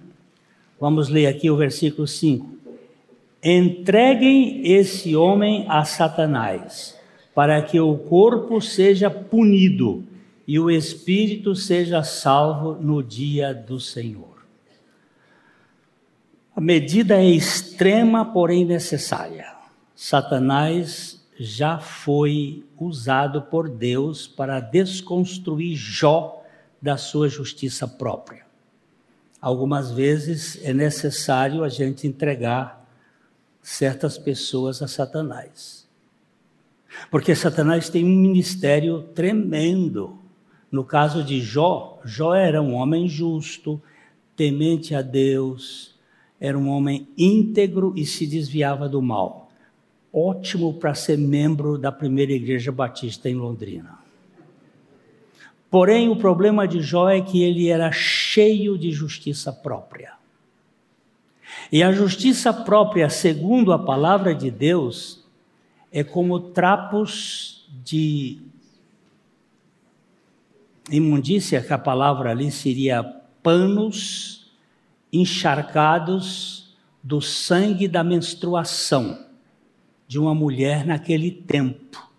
vamos 0.79 1.07
ler 1.07 1.27
aqui 1.27 1.49
o 1.49 1.55
versículo 1.55 2.07
5: 2.07 2.57
entreguem 3.43 4.67
esse 4.67 5.15
homem 5.15 5.65
a 5.69 5.85
Satanás, 5.85 6.99
para 7.33 7.61
que 7.61 7.79
o 7.79 7.95
corpo 7.97 8.59
seja 8.59 9.09
punido 9.09 10.03
e 10.47 10.59
o 10.59 10.69
espírito 10.69 11.55
seja 11.55 12.03
salvo 12.03 12.73
no 12.81 13.03
dia 13.03 13.53
do 13.53 13.79
Senhor. 13.79 14.39
A 16.55 16.59
medida 16.59 17.15
é 17.15 17.29
extrema, 17.29 18.25
porém 18.25 18.65
necessária. 18.65 19.53
Satanás 19.95 21.18
já 21.39 21.79
foi 21.79 22.65
usado 22.77 23.43
por 23.43 23.69
Deus 23.69 24.27
para 24.27 24.59
desconstruir 24.59 25.75
Jó 25.75 26.43
da 26.81 26.97
sua 26.97 27.29
justiça 27.29 27.87
própria. 27.87 28.45
Algumas 29.41 29.91
vezes 29.91 30.59
é 30.63 30.73
necessário 30.73 31.63
a 31.63 31.69
gente 31.69 32.05
entregar 32.05 32.85
certas 33.61 34.17
pessoas 34.17 34.81
a 34.81 34.87
Satanás. 34.87 35.87
Porque 37.09 37.33
Satanás 37.33 37.89
tem 37.89 38.03
um 38.03 38.15
ministério 38.15 39.03
tremendo 39.15 40.19
no 40.71 40.83
caso 40.83 41.23
de 41.23 41.41
Jó, 41.41 41.99
Jó 42.05 42.33
era 42.35 42.61
um 42.61 42.73
homem 42.73 43.07
justo, 43.07 43.81
temente 44.35 44.93
a 44.93 45.01
Deus, 45.01 45.95
era 46.39 46.57
um 46.57 46.69
homem 46.69 47.07
íntegro 47.17 47.93
e 47.95 48.05
se 48.05 48.27
desviava 48.27 48.87
do 48.87 49.01
mal. 49.01 49.48
Ótimo 50.11 50.73
para 50.73 50.95
ser 50.95 51.17
membro 51.17 51.77
da 51.77 51.91
primeira 51.91 52.31
igreja 52.31 52.71
batista 52.71 53.29
em 53.29 53.35
Londrina. 53.35 53.99
Porém, 55.69 56.09
o 56.09 56.15
problema 56.15 56.67
de 56.67 56.81
Jó 56.81 57.09
é 57.09 57.21
que 57.21 57.43
ele 57.43 57.67
era 57.67 57.91
cheio 57.91 58.75
de 58.75 58.91
justiça 58.91 59.53
própria. 59.53 60.13
E 61.71 61.83
a 61.83 61.91
justiça 61.91 62.51
própria, 62.51 63.07
segundo 63.07 63.71
a 63.71 63.77
palavra 63.77 64.33
de 64.33 64.49
Deus, 64.49 65.23
é 65.91 66.03
como 66.03 66.39
trapos 66.39 67.67
de 67.83 68.41
imundícia, 70.89 71.61
que 71.61 71.71
a 71.71 71.77
palavra 71.77 72.31
ali 72.31 72.51
seria 72.51 73.03
panos 73.43 74.51
encharcados 75.13 76.75
do 77.03 77.21
sangue 77.21 77.87
da 77.87 78.03
menstruação 78.03 79.28
de 80.09 80.17
uma 80.17 80.33
mulher 80.33 80.87
naquele 80.87 81.29
tempo. 81.29 82.09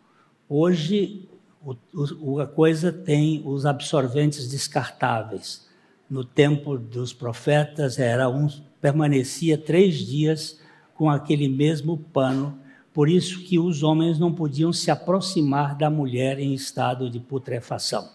Hoje 0.48 1.29
o, 1.61 1.74
o, 2.20 2.40
a 2.40 2.46
coisa 2.46 2.92
tem 2.92 3.42
os 3.44 3.66
absorventes 3.66 4.48
descartáveis. 4.48 5.68
No 6.09 6.24
tempo 6.24 6.79
dos 6.79 7.12
profetas 7.12 7.98
era 7.98 8.29
um 8.29 8.46
permanecia 8.81 9.59
três 9.59 9.96
dias 9.96 10.61
com 10.94 11.11
aquele 11.11 11.48
mesmo 11.48 11.98
pano. 11.98 12.57
Por 12.94 13.09
isso 13.09 13.42
que 13.42 13.59
os 13.59 13.83
homens 13.83 14.20
não 14.20 14.33
podiam 14.33 14.72
se 14.72 14.88
aproximar 14.88 15.74
da 15.74 15.90
mulher 15.90 16.38
em 16.38 16.55
estado 16.55 17.11
de 17.11 17.18
putrefação. 17.18 18.09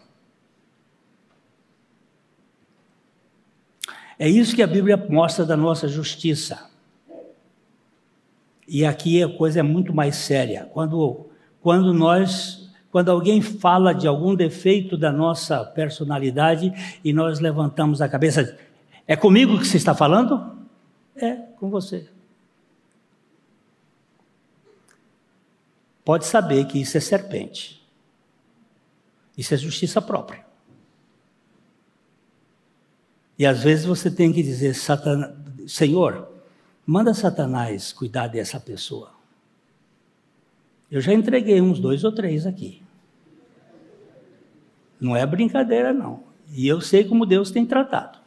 É 4.18 4.30
isso 4.30 4.56
que 4.56 4.64
a 4.64 4.68
Bíblia 4.68 4.96
mostra 4.96 5.46
da 5.46 5.58
nossa 5.58 5.90
justiça. 5.90 6.74
E 8.76 8.86
aqui 8.86 9.24
a 9.24 9.30
coisa 9.30 9.62
é 9.62 9.64
muito 9.64 9.94
mais 9.94 10.18
séria. 10.18 10.70
Quando, 10.74 11.30
quando 11.62 11.94
nós, 11.94 12.70
quando 12.92 13.10
alguém 13.10 13.42
fala 13.42 13.94
de 13.94 14.06
algum 14.06 14.36
defeito 14.36 14.98
da 14.98 15.14
nossa 15.14 15.64
personalidade 15.64 16.74
e 17.02 17.14
nós 17.14 17.40
levantamos 17.40 18.02
a 18.02 18.10
cabeça, 18.10 18.60
é 19.08 19.16
comigo 19.16 19.58
que 19.58 19.66
você 19.66 19.78
está 19.78 19.96
falando? 19.96 20.58
É 21.16 21.36
com 21.58 21.70
você. 21.70 22.10
Pode 26.04 26.26
saber 26.26 26.66
que 26.66 26.82
isso 26.82 26.98
é 26.98 27.00
serpente. 27.00 27.82
Isso 29.38 29.54
é 29.54 29.58
justiça 29.58 30.02
própria. 30.02 30.46
E 33.40 33.46
às 33.46 33.64
vezes 33.64 33.86
você 33.86 34.12
tem 34.12 34.34
que 34.34 34.44
dizer, 34.44 34.76
Senhor, 35.66 36.35
manda 36.86 37.14
Satanás 37.14 37.92
cuidar 37.92 38.28
dessa 38.28 38.60
pessoa. 38.60 39.12
Eu 40.90 41.02
já 41.02 41.14
entreguei 41.14 41.60
uns 41.60 41.80
dois 41.80 42.04
ou 42.04 42.12
três 42.12 42.46
aqui. 42.46 42.84
Não 45.00 45.16
é 45.16 45.26
brincadeira, 45.26 45.92
não. 45.92 46.24
E 46.54 46.68
eu 46.68 46.80
sei 46.80 47.04
como 47.04 47.26
Deus 47.26 47.52
tem 47.52 47.66
tratado. 47.66 48.20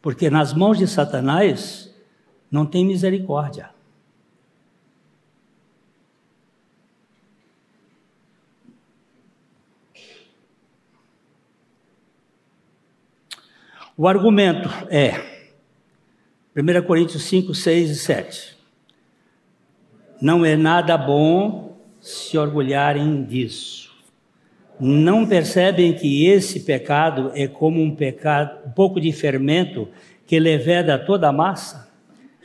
Porque 0.00 0.30
nas 0.30 0.54
mãos 0.54 0.78
de 0.78 0.86
Satanás 0.86 1.94
não 2.50 2.64
tem 2.64 2.86
misericórdia. 2.86 3.70
O 13.96 14.08
argumento 14.08 14.70
é 14.88 15.29
1 16.60 16.82
Coríntios 16.82 17.22
5, 17.24 17.54
6 17.54 17.90
e 17.90 17.94
7. 17.96 18.56
Não 20.20 20.44
é 20.44 20.56
nada 20.56 20.98
bom 20.98 21.78
se 21.98 22.36
orgulharem 22.36 23.24
disso. 23.24 23.90
Não 24.78 25.26
percebem 25.26 25.94
que 25.94 26.26
esse 26.26 26.60
pecado 26.60 27.32
é 27.34 27.48
como 27.48 27.82
um 27.82 27.94
pecado, 27.94 28.68
um 28.68 28.70
pouco 28.70 29.00
de 29.00 29.10
fermento 29.12 29.88
que 30.26 30.38
leveda 30.38 30.98
toda 30.98 31.28
a 31.28 31.32
massa? 31.32 31.90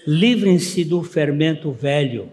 Livrem-se 0.07 0.85
do 0.85 1.03
fermento 1.03 1.71
velho, 1.71 2.31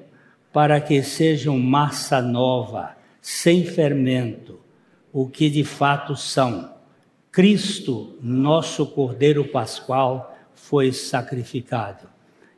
para 0.52 0.80
que 0.80 1.02
sejam 1.02 1.58
massa 1.58 2.20
nova, 2.20 2.96
sem 3.20 3.64
fermento, 3.64 4.60
o 5.12 5.28
que 5.28 5.48
de 5.48 5.64
fato 5.64 6.14
são 6.14 6.70
Cristo, 7.30 8.18
nosso 8.20 8.86
Cordeiro 8.86 9.44
Pascual, 9.44 10.31
foi 10.62 10.92
sacrificado. 10.92 12.08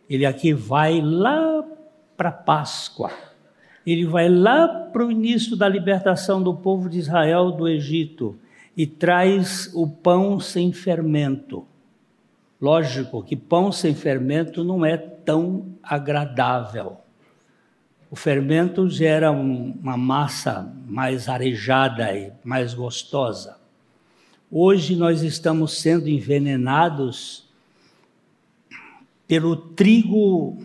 Ele 0.09 0.27
aqui 0.27 0.53
vai 0.53 1.01
lá 1.01 1.65
para 2.15 2.31
Páscoa. 2.31 3.11
Ele 3.85 4.05
vai 4.05 4.29
lá 4.29 4.69
para 4.69 5.07
o 5.07 5.11
início 5.11 5.57
da 5.57 5.67
libertação 5.67 6.43
do 6.43 6.55
povo 6.55 6.89
de 6.89 6.99
Israel 6.99 7.51
do 7.51 7.67
Egito 7.67 8.39
e 8.77 8.87
traz 8.87 9.71
o 9.75 9.89
pão 9.89 10.39
sem 10.39 10.71
fermento. 10.71 11.67
Lógico 12.61 13.23
que 13.23 13.35
pão 13.35 13.73
sem 13.73 13.95
fermento 13.95 14.63
não 14.63 14.85
é 14.85 14.99
tão 14.99 15.75
agradável. 15.83 16.99
O 18.11 18.17
fermento 18.17 18.89
gera 18.89 19.31
uma 19.33 19.97
massa 19.97 20.71
mais 20.87 21.27
arejada 21.27 22.13
e 22.15 22.31
mais 22.45 22.75
gostosa. 22.75 23.57
Hoje 24.51 24.95
nós 24.95 25.23
estamos 25.23 25.81
sendo 25.81 26.07
envenenados 26.07 27.44
pelo 29.27 29.57
trigo, 29.57 30.59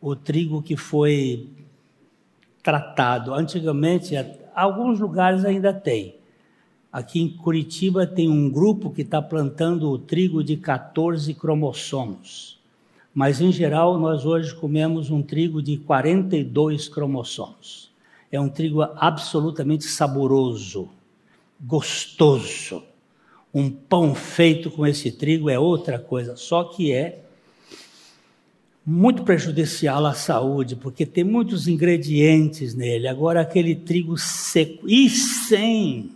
o 0.00 0.14
trigo 0.14 0.62
que 0.62 0.76
foi 0.76 1.48
tratado. 2.62 3.34
Antigamente, 3.34 4.14
alguns 4.54 5.00
lugares 5.00 5.44
ainda 5.44 5.72
tem. 5.72 6.16
Aqui 6.92 7.20
em 7.20 7.28
Curitiba 7.28 8.06
tem 8.06 8.28
um 8.28 8.48
grupo 8.48 8.90
que 8.90 9.02
está 9.02 9.20
plantando 9.20 9.90
o 9.90 9.98
trigo 9.98 10.44
de 10.44 10.56
14 10.56 11.34
cromossomos. 11.34 12.60
Mas, 13.12 13.40
em 13.40 13.52
geral, 13.52 13.98
nós 13.98 14.24
hoje 14.24 14.54
comemos 14.54 15.10
um 15.10 15.22
trigo 15.22 15.62
de 15.62 15.76
42 15.78 16.88
cromossomos. 16.88 17.90
É 18.30 18.40
um 18.40 18.48
trigo 18.48 18.82
absolutamente 18.82 19.84
saboroso 19.84 20.88
gostoso. 21.60 22.82
Um 23.54 23.70
pão 23.70 24.14
feito 24.14 24.70
com 24.70 24.84
esse 24.84 25.12
trigo 25.12 25.48
é 25.48 25.58
outra 25.58 25.98
coisa, 25.98 26.34
só 26.34 26.64
que 26.64 26.92
é 26.92 27.20
muito 28.84 29.22
prejudicial 29.22 30.04
à 30.04 30.12
saúde, 30.12 30.76
porque 30.76 31.06
tem 31.06 31.24
muitos 31.24 31.66
ingredientes 31.66 32.74
nele. 32.74 33.08
Agora, 33.08 33.40
aquele 33.40 33.74
trigo 33.74 34.18
seco 34.18 34.88
e 34.88 35.08
sem 35.08 36.10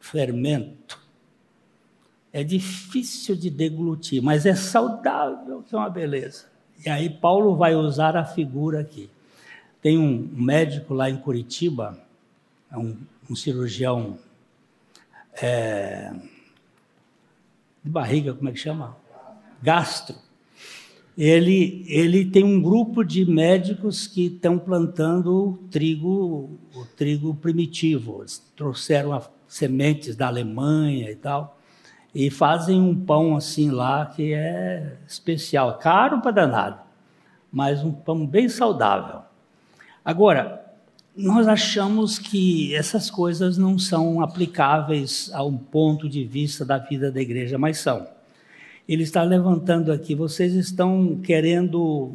fermento. 0.00 1.00
É 2.32 2.42
difícil 2.42 3.36
de 3.36 3.50
deglutir, 3.50 4.22
mas 4.22 4.46
é 4.46 4.54
saudável, 4.54 5.62
que 5.62 5.74
é 5.74 5.78
uma 5.78 5.90
beleza. 5.90 6.46
E 6.84 6.88
aí 6.88 7.08
Paulo 7.08 7.54
vai 7.54 7.74
usar 7.74 8.16
a 8.16 8.24
figura 8.24 8.80
aqui. 8.80 9.08
Tem 9.80 9.98
um 9.98 10.28
médico 10.32 10.94
lá 10.94 11.08
em 11.08 11.16
Curitiba, 11.16 11.98
é 12.70 12.78
um, 12.78 12.96
um 13.30 13.36
cirurgião 13.36 14.18
é, 15.40 16.12
de 17.82 17.90
barriga, 17.90 18.34
como 18.34 18.48
é 18.48 18.52
que 18.52 18.58
chama? 18.58 18.96
Gastro. 19.62 20.16
Ele, 21.16 21.84
ele 21.88 22.24
tem 22.24 22.42
um 22.42 22.60
grupo 22.60 23.04
de 23.04 23.24
médicos 23.24 24.06
que 24.06 24.26
estão 24.26 24.58
plantando 24.58 25.58
trigo, 25.70 26.58
o 26.74 26.86
trigo 26.96 27.34
primitivo. 27.34 28.20
Eles 28.20 28.38
trouxeram 28.56 29.20
sementes 29.46 30.16
da 30.16 30.28
Alemanha 30.28 31.10
e 31.10 31.14
tal, 31.14 31.58
e 32.14 32.30
fazem 32.30 32.80
um 32.80 32.98
pão 32.98 33.36
assim 33.36 33.70
lá 33.70 34.06
que 34.06 34.32
é 34.32 34.96
especial, 35.06 35.78
caro 35.78 36.22
para 36.22 36.30
danado, 36.30 36.80
mas 37.52 37.84
um 37.84 37.92
pão 37.92 38.26
bem 38.26 38.48
saudável. 38.48 39.20
Agora, 40.02 40.61
nós 41.16 41.46
achamos 41.46 42.18
que 42.18 42.74
essas 42.74 43.10
coisas 43.10 43.58
não 43.58 43.78
são 43.78 44.22
aplicáveis 44.22 45.30
a 45.34 45.44
um 45.44 45.56
ponto 45.56 46.08
de 46.08 46.24
vista 46.24 46.64
da 46.64 46.78
vida 46.78 47.12
da 47.12 47.20
igreja, 47.20 47.58
mas 47.58 47.78
são. 47.78 48.06
Ele 48.88 49.02
está 49.02 49.22
levantando 49.22 49.92
aqui, 49.92 50.14
vocês 50.14 50.54
estão 50.54 51.20
querendo 51.22 52.14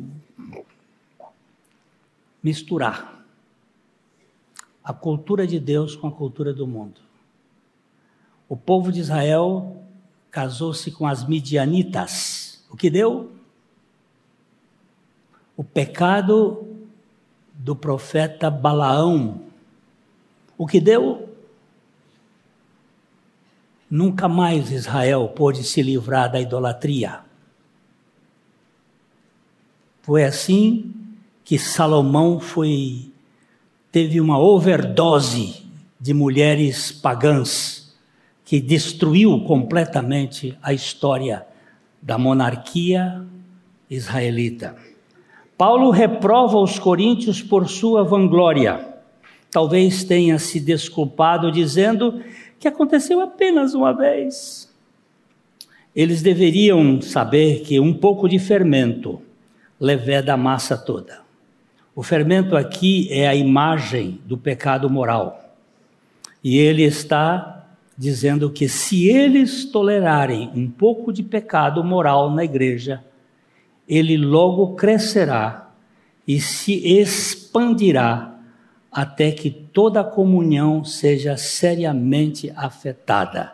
misturar 2.42 3.24
a 4.84 4.94
cultura 4.94 5.46
de 5.46 5.60
Deus 5.60 5.96
com 5.96 6.08
a 6.08 6.12
cultura 6.12 6.54
do 6.54 6.66
mundo. 6.66 7.02
O 8.50 8.56
povo 8.56 8.92
de 8.92 9.02
Israel 9.02 9.84
casou-se 10.32 10.90
com 10.92 11.06
as 11.06 11.28
midianitas. 11.28 12.66
O 12.70 12.78
que 12.78 12.90
deu? 12.90 13.32
O 15.56 15.64
pecado 15.64 16.67
do 17.68 17.76
profeta 17.76 18.50
Balaão. 18.50 19.42
O 20.58 20.66
que 20.66 20.80
deu? 20.80 21.36
Nunca 23.92 24.30
mais 24.30 24.72
Israel 24.72 25.28
pôde 25.36 25.66
se 25.66 25.82
livrar 25.82 26.32
da 26.32 26.40
idolatria. 26.40 27.20
Foi 30.02 30.24
assim 30.24 30.96
que 31.44 31.60
Salomão 31.60 32.40
foi 32.40 33.12
teve 33.92 34.22
uma 34.22 34.40
overdose 34.40 35.66
de 36.00 36.14
mulheres 36.14 36.90
pagãs 36.90 37.94
que 38.46 38.62
destruiu 38.62 39.44
completamente 39.44 40.58
a 40.64 40.72
história 40.72 41.46
da 42.02 42.18
monarquia 42.18 43.26
israelita. 43.90 44.87
Paulo 45.58 45.90
reprova 45.90 46.60
os 46.60 46.78
coríntios 46.78 47.42
por 47.42 47.68
sua 47.68 48.04
vanglória. 48.04 48.96
Talvez 49.50 50.04
tenha 50.04 50.38
se 50.38 50.60
desculpado 50.60 51.52
dizendo 51.52 52.22
que 52.60 52.68
aconteceu 52.68 53.20
apenas 53.22 53.74
uma 53.74 53.92
vez. 53.92 54.72
Eles 55.96 56.22
deveriam 56.22 57.02
saber 57.02 57.62
que 57.62 57.80
um 57.80 57.92
pouco 57.92 58.30
de 58.30 58.38
fermento 58.38 59.20
leveda 59.80 60.34
a 60.34 60.38
massa 60.38 60.78
toda. 60.78 61.22
O 61.96 62.04
fermento 62.04 62.56
aqui 62.56 63.08
é 63.12 63.28
a 63.28 63.34
imagem 63.34 64.22
do 64.26 64.38
pecado 64.38 64.88
moral. 64.88 65.56
E 66.44 66.58
ele 66.60 66.84
está 66.84 67.66
dizendo 67.98 68.52
que 68.52 68.70
se 68.70 69.10
eles 69.10 69.66
tolerarem 69.66 70.52
um 70.54 70.70
pouco 70.70 71.12
de 71.12 71.24
pecado 71.24 71.84
moral 71.84 72.30
na 72.30 72.44
igreja, 72.44 73.04
ele 73.88 74.18
logo 74.18 74.76
crescerá 74.76 75.72
e 76.28 76.40
se 76.42 76.74
expandirá 76.86 78.36
até 78.92 79.32
que 79.32 79.50
toda 79.50 80.02
a 80.02 80.04
comunhão 80.04 80.84
seja 80.84 81.38
seriamente 81.38 82.52
afetada, 82.56 83.54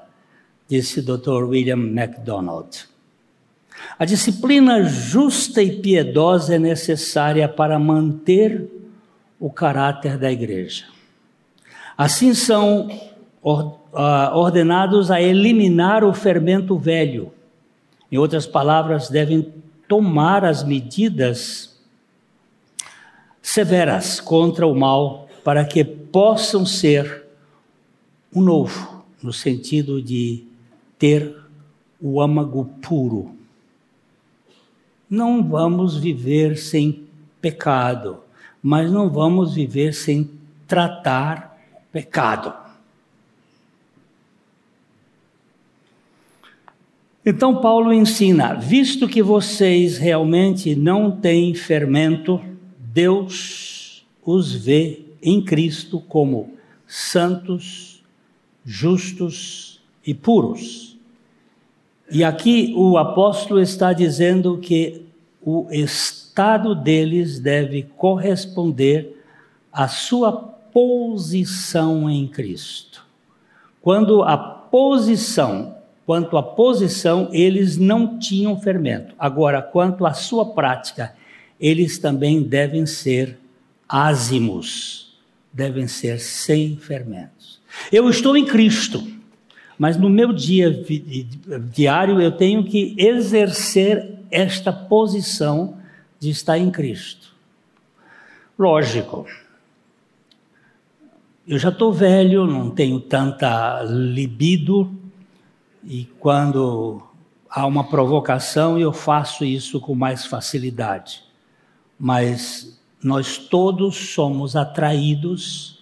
disse 0.68 1.02
Dr. 1.02 1.44
William 1.44 1.76
MacDonald. 1.76 2.88
A 4.00 4.06
disciplina 4.06 4.84
justa 4.84 5.62
e 5.62 5.80
piedosa 5.82 6.56
é 6.56 6.60
necessária 6.60 7.48
para 7.48 7.78
manter 7.78 8.70
o 9.40 9.50
caráter 9.50 10.18
da 10.18 10.32
igreja. 10.32 10.86
Assim 11.98 12.34
são 12.34 12.90
ah, 13.94 14.32
ordenados 14.34 15.12
a 15.12 15.22
eliminar 15.22 16.04
o 16.04 16.14
fermento 16.14 16.78
velho. 16.78 17.32
Em 18.12 18.18
outras 18.18 18.48
palavras, 18.48 19.10
devem 19.10 19.54
tomar 19.94 20.44
as 20.44 20.64
medidas 20.64 21.80
severas 23.44 24.20
contra 24.20 24.66
o 24.66 24.74
mal 24.74 25.30
para 25.44 25.64
que 25.64 25.84
possam 25.86 26.66
ser 26.66 27.28
o 28.34 28.42
novo, 28.42 29.06
no 29.22 29.32
sentido 29.32 30.02
de 30.02 30.48
ter 30.98 31.38
o 32.02 32.20
âmago 32.20 32.66
puro. 32.82 33.36
Não 35.08 35.48
vamos 35.48 35.96
viver 35.96 36.58
sem 36.58 37.08
pecado, 37.40 38.18
mas 38.64 38.92
não 38.92 39.12
vamos 39.12 39.54
viver 39.54 39.94
sem 39.94 40.28
tratar 40.68 41.56
pecado. 41.92 42.52
Então, 47.26 47.62
Paulo 47.62 47.94
ensina: 47.94 48.54
visto 48.54 49.08
que 49.08 49.24
vocês 49.24 49.98
realmente 49.98 50.76
não 50.76 51.12
têm 51.12 51.54
fermento, 51.56 52.42
Deus 52.78 54.06
os 54.26 54.54
vê 54.54 55.06
em 55.22 55.42
Cristo 55.42 56.02
como 56.02 56.52
santos, 56.86 58.04
justos 58.66 59.82
e 60.06 60.14
puros. 60.14 60.98
E 62.12 62.24
aqui 62.24 62.74
o 62.76 62.98
apóstolo 62.98 63.62
está 63.62 63.94
dizendo 63.94 64.58
que 64.58 65.06
o 65.42 65.68
estado 65.72 66.76
deles 66.76 67.40
deve 67.40 67.84
corresponder 67.98 69.24
à 69.72 69.88
sua 69.88 70.32
posição 70.32 72.10
em 72.10 72.28
Cristo. 72.28 73.06
Quando 73.82 74.22
a 74.24 74.38
posição 74.38 75.76
Quanto 76.06 76.38
à 76.38 76.44
posição, 76.44 77.30
eles 77.32 77.78
não 77.78 78.20
tinham 78.20 78.60
fermento. 78.60 79.16
Agora, 79.18 79.62
quanto 79.62 80.06
à 80.06 80.14
sua 80.14 80.54
prática, 80.54 81.16
eles 81.60 81.98
também 81.98 82.44
devem 82.44 82.86
ser 82.86 83.40
ázimos, 83.88 85.18
devem 85.52 85.88
ser 85.88 86.20
sem 86.20 86.76
fermentos. 86.76 87.62
Eu 87.92 88.10
estou 88.10 88.36
em 88.36 88.46
Cristo, 88.46 89.08
mas 89.78 89.96
no 89.98 90.10
meu 90.10 90.34
dia 90.34 90.84
diário 91.72 92.20
eu 92.22 92.32
tenho 92.32 92.64
que 92.64 92.96
exercer 92.98 94.20
esta 94.30 94.74
posição 94.74 95.78
de 96.20 96.30
estar 96.30 96.58
em 96.58 96.70
Cristo. 96.70 97.34
Lógico, 98.58 99.26
eu 101.48 101.58
já 101.58 101.70
estou 101.70 101.92
velho, 101.92 102.48
não 102.48 102.70
tenho 102.70 103.00
tanta 103.00 103.84
libido, 103.84 105.03
e 105.86 106.06
quando 106.20 107.02
há 107.50 107.66
uma 107.66 107.84
provocação, 107.84 108.80
eu 108.80 108.94
faço 108.94 109.44
isso 109.44 109.80
com 109.80 109.94
mais 109.94 110.26
facilidade. 110.26 111.24
Mas 112.00 112.82
nós 113.04 113.38
todos 113.38 113.96
somos 113.96 114.56
atraídos, 114.56 115.80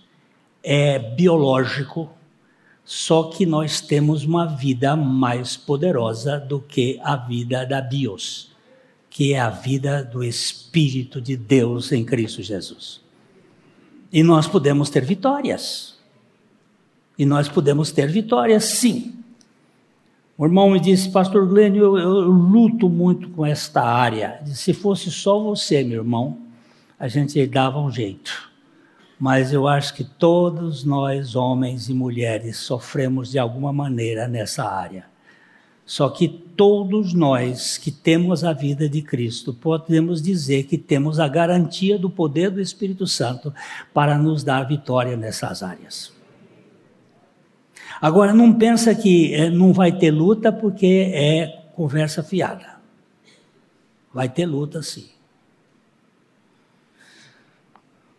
é 0.63 0.97
biológico, 0.97 2.09
só 2.83 3.23
que 3.23 3.45
nós 3.45 3.79
temos 3.79 4.23
uma 4.23 4.45
vida 4.45 4.95
mais 4.95 5.55
poderosa 5.55 6.39
do 6.39 6.59
que 6.59 6.99
a 7.03 7.15
vida 7.15 7.65
da 7.65 7.79
bios, 7.79 8.51
que 9.09 9.33
é 9.33 9.39
a 9.39 9.49
vida 9.49 10.03
do 10.03 10.23
Espírito 10.23 11.21
de 11.21 11.37
Deus 11.37 11.91
em 11.91 12.03
Cristo 12.03 12.41
Jesus. 12.41 13.01
E 14.11 14.23
nós 14.23 14.47
podemos 14.47 14.89
ter 14.89 15.05
vitórias. 15.05 15.97
E 17.17 17.25
nós 17.25 17.47
podemos 17.47 17.91
ter 17.91 18.07
vitórias, 18.07 18.65
sim. 18.65 19.20
O 20.37 20.45
irmão 20.45 20.71
me 20.71 20.79
disse, 20.79 21.09
Pastor 21.11 21.47
eu, 21.57 21.75
eu, 21.75 21.97
eu 21.97 22.21
luto 22.21 22.89
muito 22.89 23.29
com 23.29 23.45
esta 23.45 23.83
área. 23.83 24.41
Se 24.45 24.73
fosse 24.73 25.11
só 25.11 25.39
você, 25.39 25.83
meu 25.83 25.99
irmão, 25.99 26.37
a 26.99 27.07
gente 27.07 27.45
dava 27.45 27.79
um 27.79 27.91
jeito. 27.91 28.49
Mas 29.19 29.53
eu 29.53 29.67
acho 29.67 29.93
que 29.93 30.03
todos 30.03 30.83
nós, 30.83 31.35
homens 31.35 31.89
e 31.89 31.93
mulheres, 31.93 32.57
sofremos 32.57 33.29
de 33.29 33.37
alguma 33.37 33.71
maneira 33.71 34.27
nessa 34.27 34.63
área. 34.63 35.05
Só 35.85 36.09
que 36.09 36.27
todos 36.27 37.13
nós 37.13 37.77
que 37.77 37.91
temos 37.91 38.43
a 38.43 38.53
vida 38.53 38.87
de 38.87 39.01
Cristo, 39.01 39.53
podemos 39.53 40.21
dizer 40.21 40.63
que 40.63 40.77
temos 40.77 41.19
a 41.19 41.27
garantia 41.27 41.99
do 41.99 42.09
poder 42.09 42.49
do 42.49 42.61
Espírito 42.61 43.05
Santo 43.05 43.53
para 43.93 44.17
nos 44.17 44.43
dar 44.43 44.63
vitória 44.63 45.17
nessas 45.17 45.61
áreas. 45.61 46.20
Agora, 48.01 48.33
não 48.33 48.51
pensa 48.51 48.95
que 48.95 49.31
é, 49.35 49.49
não 49.51 49.71
vai 49.71 49.91
ter 49.91 50.09
luta 50.09 50.51
porque 50.51 51.11
é 51.13 51.61
conversa 51.75 52.23
fiada. 52.23 52.81
Vai 54.11 54.27
ter 54.27 54.47
luta 54.47 54.81
sim. 54.81 55.09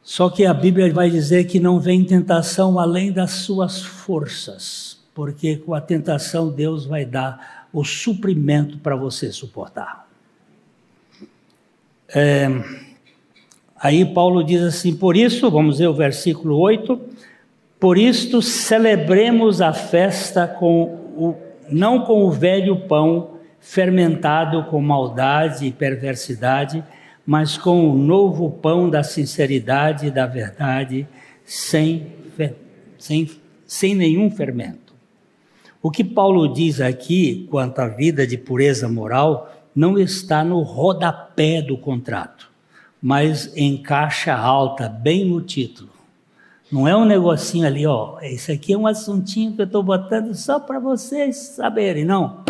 Só 0.02 0.30
que 0.30 0.46
a 0.46 0.54
Bíblia 0.54 0.92
vai 0.92 1.10
dizer 1.10 1.44
que 1.44 1.58
não 1.58 1.80
vem 1.80 2.04
tentação 2.04 2.78
além 2.78 3.10
das 3.10 3.30
suas 3.30 3.82
forças, 3.82 5.00
porque 5.14 5.56
com 5.56 5.74
a 5.74 5.80
tentação 5.80 6.50
Deus 6.50 6.86
vai 6.86 7.04
dar 7.04 7.68
o 7.72 7.84
suprimento 7.84 8.78
para 8.78 8.94
você 8.94 9.32
suportar. 9.32 10.08
É, 12.14 12.46
aí 13.76 14.04
Paulo 14.04 14.44
diz 14.44 14.62
assim: 14.62 14.94
por 14.94 15.16
isso, 15.16 15.50
vamos 15.50 15.78
ver 15.78 15.88
o 15.88 15.94
versículo 15.94 16.58
8: 16.58 17.00
por 17.82 17.98
isto 17.98 18.40
celebremos 18.40 19.60
a 19.60 19.72
festa 19.72 20.46
com 20.46 20.84
o, 21.16 21.34
não 21.68 22.04
com 22.04 22.22
o 22.22 22.30
velho 22.30 22.86
pão 22.86 23.38
fermentado 23.58 24.62
com 24.66 24.80
maldade 24.80 25.66
e 25.66 25.72
perversidade, 25.72 26.84
mas 27.26 27.58
com 27.58 27.90
o 27.90 27.98
novo 27.98 28.48
pão 28.48 28.88
da 28.88 29.02
sinceridade 29.02 30.06
e 30.06 30.10
da 30.12 30.26
verdade, 30.26 31.08
sem, 31.44 32.06
sem, 33.00 33.28
sem 33.66 33.96
nenhum 33.96 34.30
fermento. 34.30 34.94
O 35.82 35.90
que 35.90 36.04
Paulo 36.04 36.54
diz 36.54 36.80
aqui 36.80 37.48
quanto 37.50 37.80
à 37.80 37.88
vida 37.88 38.24
de 38.24 38.38
pureza 38.38 38.88
moral 38.88 39.52
não 39.74 39.98
está 39.98 40.44
no 40.44 40.60
rodapé 40.60 41.60
do 41.60 41.76
contrato, 41.76 42.48
mas 43.02 43.52
em 43.56 43.76
caixa 43.76 44.36
alta, 44.36 44.88
bem 44.88 45.24
no 45.24 45.40
título. 45.40 46.01
Não 46.72 46.88
é 46.88 46.96
um 46.96 47.04
negocinho 47.04 47.66
ali, 47.66 47.86
ó. 47.86 48.18
Esse 48.22 48.50
aqui 48.50 48.72
é 48.72 48.78
um 48.78 48.86
assuntinho 48.86 49.54
que 49.54 49.60
eu 49.60 49.66
estou 49.66 49.82
botando 49.82 50.34
só 50.34 50.58
para 50.58 50.78
vocês 50.78 51.36
saberem. 51.36 52.02
Não. 52.02 52.42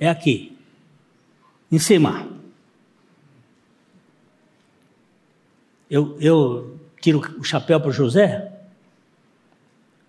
É 0.00 0.08
aqui. 0.08 0.58
Em 1.70 1.78
cima. 1.78 2.26
Eu, 5.88 6.16
eu 6.20 6.80
tiro 7.00 7.20
o 7.38 7.44
chapéu 7.44 7.80
para 7.80 7.90
o 7.90 7.92
José. 7.92 8.52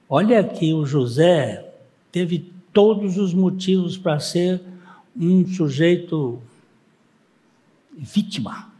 Olha 0.09 0.43
que 0.43 0.73
o 0.73 0.83
José 0.83 1.71
teve 2.11 2.51
todos 2.73 3.19
os 3.19 3.31
motivos 3.31 3.95
para 3.95 4.19
ser 4.19 4.59
um 5.15 5.45
sujeito 5.45 6.41
vítima. 7.95 8.73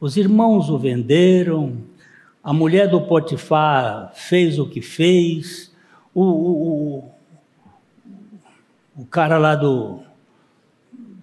Os 0.00 0.16
irmãos 0.16 0.68
o 0.68 0.76
venderam, 0.76 1.76
a 2.46 2.52
mulher 2.52 2.88
do 2.88 3.00
Potifar 3.00 4.12
fez 4.14 4.56
o 4.56 4.68
que 4.68 4.80
fez, 4.80 5.74
o, 6.14 6.22
o, 6.22 6.98
o, 6.98 7.10
o 8.98 9.04
cara 9.04 9.36
lá 9.36 9.56
do. 9.56 9.98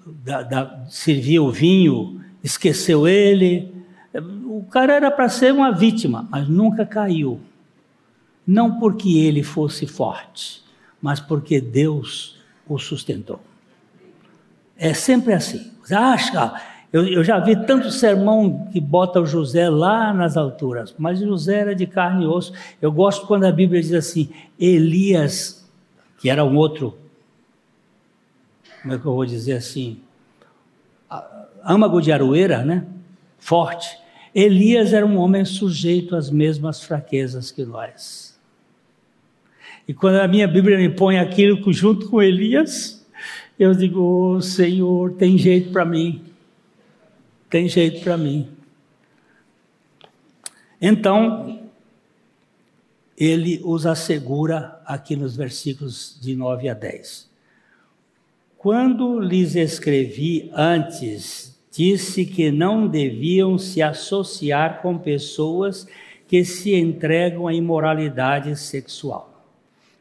Da, 0.05 0.41
da, 0.43 0.85
servia 0.89 1.41
o 1.41 1.49
vinho, 1.49 2.21
esqueceu 2.43 3.07
ele, 3.07 3.73
o 4.13 4.65
cara 4.69 4.95
era 4.95 5.09
para 5.09 5.29
ser 5.29 5.53
uma 5.53 5.71
vítima, 5.71 6.27
mas 6.29 6.49
nunca 6.49 6.85
caiu. 6.85 7.39
Não 8.45 8.77
porque 8.77 9.17
ele 9.17 9.43
fosse 9.43 9.87
forte, 9.87 10.61
mas 11.01 11.21
porque 11.21 11.61
Deus 11.61 12.37
o 12.67 12.77
sustentou. 12.77 13.39
É 14.75 14.93
sempre 14.93 15.33
assim. 15.33 15.71
Você 15.81 15.95
acha? 15.95 16.72
Eu, 16.93 17.07
eu 17.07 17.23
já 17.23 17.39
vi 17.39 17.55
tanto 17.65 17.89
sermão 17.89 18.67
que 18.71 18.79
bota 18.79 19.19
o 19.19 19.25
José 19.25 19.67
lá 19.67 20.13
nas 20.13 20.37
alturas, 20.37 20.93
mas 20.95 21.19
José 21.19 21.61
era 21.61 21.75
de 21.75 21.87
carne 21.87 22.23
e 22.23 22.27
osso. 22.27 22.53
Eu 22.79 22.91
gosto 22.91 23.25
quando 23.25 23.45
a 23.45 23.51
Bíblia 23.51 23.81
diz 23.81 23.93
assim: 23.93 24.29
Elias, 24.59 25.67
que 26.19 26.29
era 26.29 26.45
um 26.45 26.55
outro, 26.55 26.95
como 28.83 28.93
é 28.93 28.99
que 28.99 29.05
eu 29.05 29.15
vou 29.15 29.25
dizer 29.25 29.53
assim? 29.53 29.99
Âmago 31.65 31.99
de 31.99 32.11
Aroeira, 32.11 32.63
né? 32.63 32.85
Forte. 33.39 33.97
Elias 34.35 34.93
era 34.93 35.05
um 35.05 35.17
homem 35.17 35.45
sujeito 35.45 36.15
às 36.15 36.29
mesmas 36.29 36.83
fraquezas 36.83 37.49
que 37.49 37.65
nós. 37.65 38.39
E 39.87 39.93
quando 39.95 40.17
a 40.17 40.27
minha 40.27 40.47
Bíblia 40.47 40.77
me 40.77 40.89
põe 40.89 41.17
aquilo 41.17 41.59
junto 41.73 42.07
com 42.07 42.21
Elias, 42.21 43.03
eu 43.57 43.73
digo: 43.73 44.35
oh, 44.35 44.41
Senhor, 44.41 45.13
tem 45.13 45.39
jeito 45.39 45.71
para 45.71 45.85
mim. 45.85 46.32
Tem 47.53 47.67
jeito 47.67 48.01
para 48.01 48.17
mim. 48.17 48.49
Então, 50.81 51.69
ele 53.15 53.61
os 53.63 53.85
assegura 53.85 54.81
aqui 54.83 55.15
nos 55.15 55.35
versículos 55.35 56.17
de 56.19 56.35
9 56.35 56.67
a 56.67 56.73
10. 56.73 57.29
Quando 58.57 59.19
lhes 59.19 59.53
escrevi 59.53 60.49
antes 60.51 61.55
disse 61.69 62.25
que 62.25 62.49
não 62.49 62.87
deviam 62.87 63.59
se 63.59 63.83
associar 63.83 64.81
com 64.81 64.97
pessoas 64.97 65.85
que 66.27 66.43
se 66.43 66.73
entregam 66.73 67.45
à 67.45 67.53
imoralidade 67.53 68.55
sexual. 68.55 69.47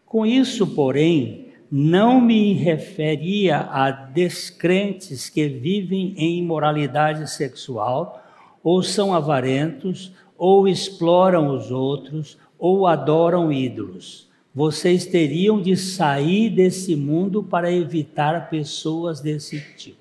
Com 0.06 0.24
isso, 0.24 0.68
porém, 0.68 1.51
não 1.74 2.20
me 2.20 2.52
referia 2.52 3.60
a 3.60 3.90
descrentes 3.90 5.30
que 5.30 5.48
vivem 5.48 6.12
em 6.18 6.38
imoralidade 6.38 7.30
sexual, 7.30 8.22
ou 8.62 8.82
são 8.82 9.14
avarentos, 9.14 10.12
ou 10.36 10.68
exploram 10.68 11.48
os 11.48 11.70
outros, 11.70 12.36
ou 12.58 12.86
adoram 12.86 13.50
ídolos. 13.50 14.28
Vocês 14.54 15.06
teriam 15.06 15.62
de 15.62 15.74
sair 15.74 16.50
desse 16.50 16.94
mundo 16.94 17.42
para 17.42 17.72
evitar 17.72 18.50
pessoas 18.50 19.22
desse 19.22 19.58
tipo. 19.74 19.96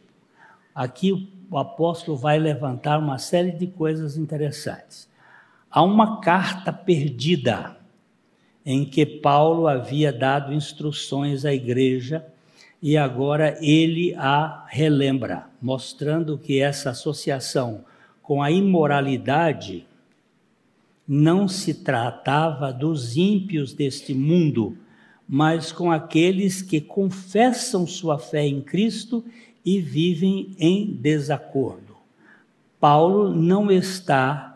Aqui 0.76 1.30
o 1.50 1.58
apóstolo 1.58 2.18
vai 2.18 2.38
levantar 2.38 3.00
uma 3.00 3.18
série 3.18 3.52
de 3.52 3.68
coisas 3.68 4.18
interessantes. 4.18 5.10
Há 5.70 5.82
uma 5.84 6.20
carta 6.20 6.74
perdida 6.74 7.78
em 8.66 8.86
que 8.86 9.06
Paulo 9.06 9.68
havia 9.68 10.14
dado 10.14 10.54
instruções 10.54 11.46
à 11.46 11.54
igreja 11.54 12.26
e 12.82 12.98
agora 12.98 13.58
ele 13.62 14.14
a 14.16 14.66
relembra, 14.68 15.46
mostrando 15.62 16.38
que 16.38 16.60
essa 16.60 16.92
associação 16.92 17.84
com 18.22 18.42
a 18.42 18.50
imoralidade 18.50 19.86
não 21.08 21.48
se 21.48 21.74
tratava 21.74 22.72
dos 22.72 23.18
ímpios 23.18 23.74
deste 23.74 24.14
mundo, 24.14 24.78
mas 25.28 25.72
com 25.72 25.92
aqueles 25.92 26.62
que 26.62 26.80
confessam 26.80 27.86
sua 27.86 28.18
fé 28.18 28.46
em 28.48 28.62
Cristo 28.62 29.24
e 29.64 29.80
vivem 29.80 30.56
em 30.58 30.86
desacordo. 30.88 31.96
Paulo 32.80 33.36
não 33.36 33.72
está 33.72 34.51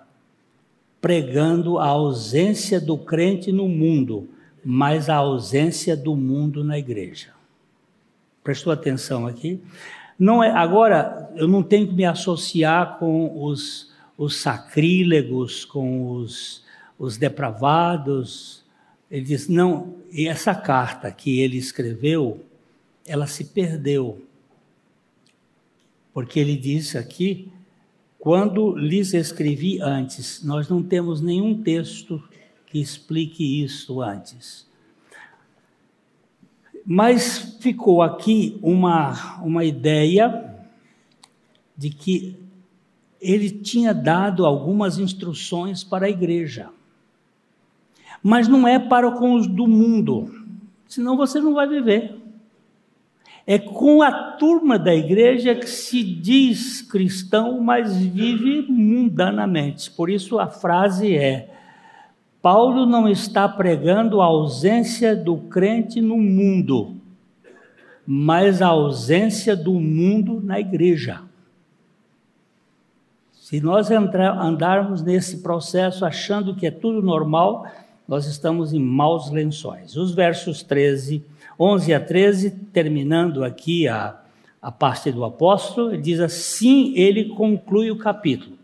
pregando 1.05 1.77
a 1.77 1.85
ausência 1.85 2.81
do 2.81 2.97
crente 2.97 3.51
no 3.51 3.69
mundo, 3.69 4.27
mas 4.63 5.07
a 5.07 5.17
ausência 5.17 5.95
do 5.95 6.15
mundo 6.15 6.63
na 6.63 6.79
igreja. 6.79 7.27
Prestou 8.43 8.73
atenção 8.73 9.27
aqui? 9.27 9.61
Não 10.17 10.43
é, 10.43 10.49
agora, 10.49 11.31
eu 11.35 11.47
não 11.47 11.61
tenho 11.61 11.87
que 11.87 11.93
me 11.93 12.05
associar 12.05 12.97
com 12.97 13.43
os, 13.43 13.93
os 14.17 14.37
sacrílegos, 14.37 15.63
com 15.63 16.09
os, 16.09 16.63
os 16.97 17.17
depravados. 17.17 18.63
Ele 19.11 19.25
diz: 19.25 19.47
não, 19.47 19.93
e 20.11 20.27
essa 20.27 20.55
carta 20.55 21.11
que 21.11 21.39
ele 21.39 21.57
escreveu, 21.57 22.43
ela 23.05 23.27
se 23.27 23.43
perdeu 23.43 24.25
porque 26.11 26.39
ele 26.39 26.57
diz 26.57 26.95
aqui, 26.95 27.51
quando 28.25 28.75
lhes 28.75 29.13
escrevi 29.13 29.79
antes, 29.79 30.43
nós 30.43 30.67
não 30.67 30.81
temos 30.81 31.21
nenhum 31.21 31.61
texto 31.61 32.19
que 32.65 32.79
explique 32.79 33.63
isto 33.63 34.01
antes. 34.01 34.67
Mas 36.83 37.55
ficou 37.59 38.01
aqui 38.01 38.57
uma, 38.63 39.39
uma 39.43 39.63
ideia 39.63 40.57
de 41.77 41.91
que 41.91 42.35
ele 43.21 43.51
tinha 43.51 43.93
dado 43.93 44.43
algumas 44.43 44.97
instruções 44.97 45.83
para 45.83 46.07
a 46.07 46.09
igreja. 46.09 46.71
Mas 48.23 48.47
não 48.47 48.67
é 48.67 48.79
para 48.79 49.11
com 49.11 49.35
os 49.35 49.45
do 49.45 49.67
mundo, 49.67 50.33
senão 50.87 51.15
você 51.15 51.39
não 51.39 51.53
vai 51.53 51.67
viver. 51.67 52.24
É 53.47 53.59
com 53.59 54.01
a 54.01 54.11
turma 54.11 54.79
da 54.79 54.93
igreja 54.93 55.53
que 55.53 55.69
se 55.69 56.01
diz 56.01 56.81
cristão, 56.81 57.61
mas 57.61 57.95
vive 57.95 58.65
mundanamente. 58.67 59.91
Por 59.91 60.09
isso 60.09 60.39
a 60.39 60.47
frase 60.47 61.15
é: 61.15 61.53
Paulo 62.41 62.87
não 62.87 63.07
está 63.07 63.47
pregando 63.47 64.19
a 64.19 64.25
ausência 64.25 65.15
do 65.15 65.37
crente 65.37 66.01
no 66.01 66.17
mundo, 66.17 66.95
mas 68.05 68.63
a 68.63 68.67
ausência 68.67 69.55
do 69.55 69.73
mundo 69.73 70.41
na 70.43 70.59
igreja. 70.59 71.21
Se 73.31 73.61
nós 73.61 73.91
entrar, 73.91 74.41
andarmos 74.41 75.03
nesse 75.03 75.43
processo 75.43 76.03
achando 76.03 76.55
que 76.55 76.65
é 76.65 76.71
tudo 76.71 76.99
normal, 76.99 77.67
nós 78.07 78.25
estamos 78.25 78.73
em 78.73 78.79
maus 78.79 79.29
lençóis. 79.29 79.95
Os 79.95 80.15
versos 80.15 80.63
13, 80.63 81.23
11 81.59 81.93
a 81.93 81.99
13, 81.99 82.51
terminando 82.73 83.43
aqui 83.43 83.87
a, 83.87 84.19
a 84.61 84.71
parte 84.71 85.11
do 85.11 85.23
apóstolo, 85.23 85.93
ele 85.93 86.01
diz 86.01 86.19
assim: 86.19 86.93
ele 86.95 87.25
conclui 87.25 87.91
o 87.91 87.97
capítulo. 87.97 88.57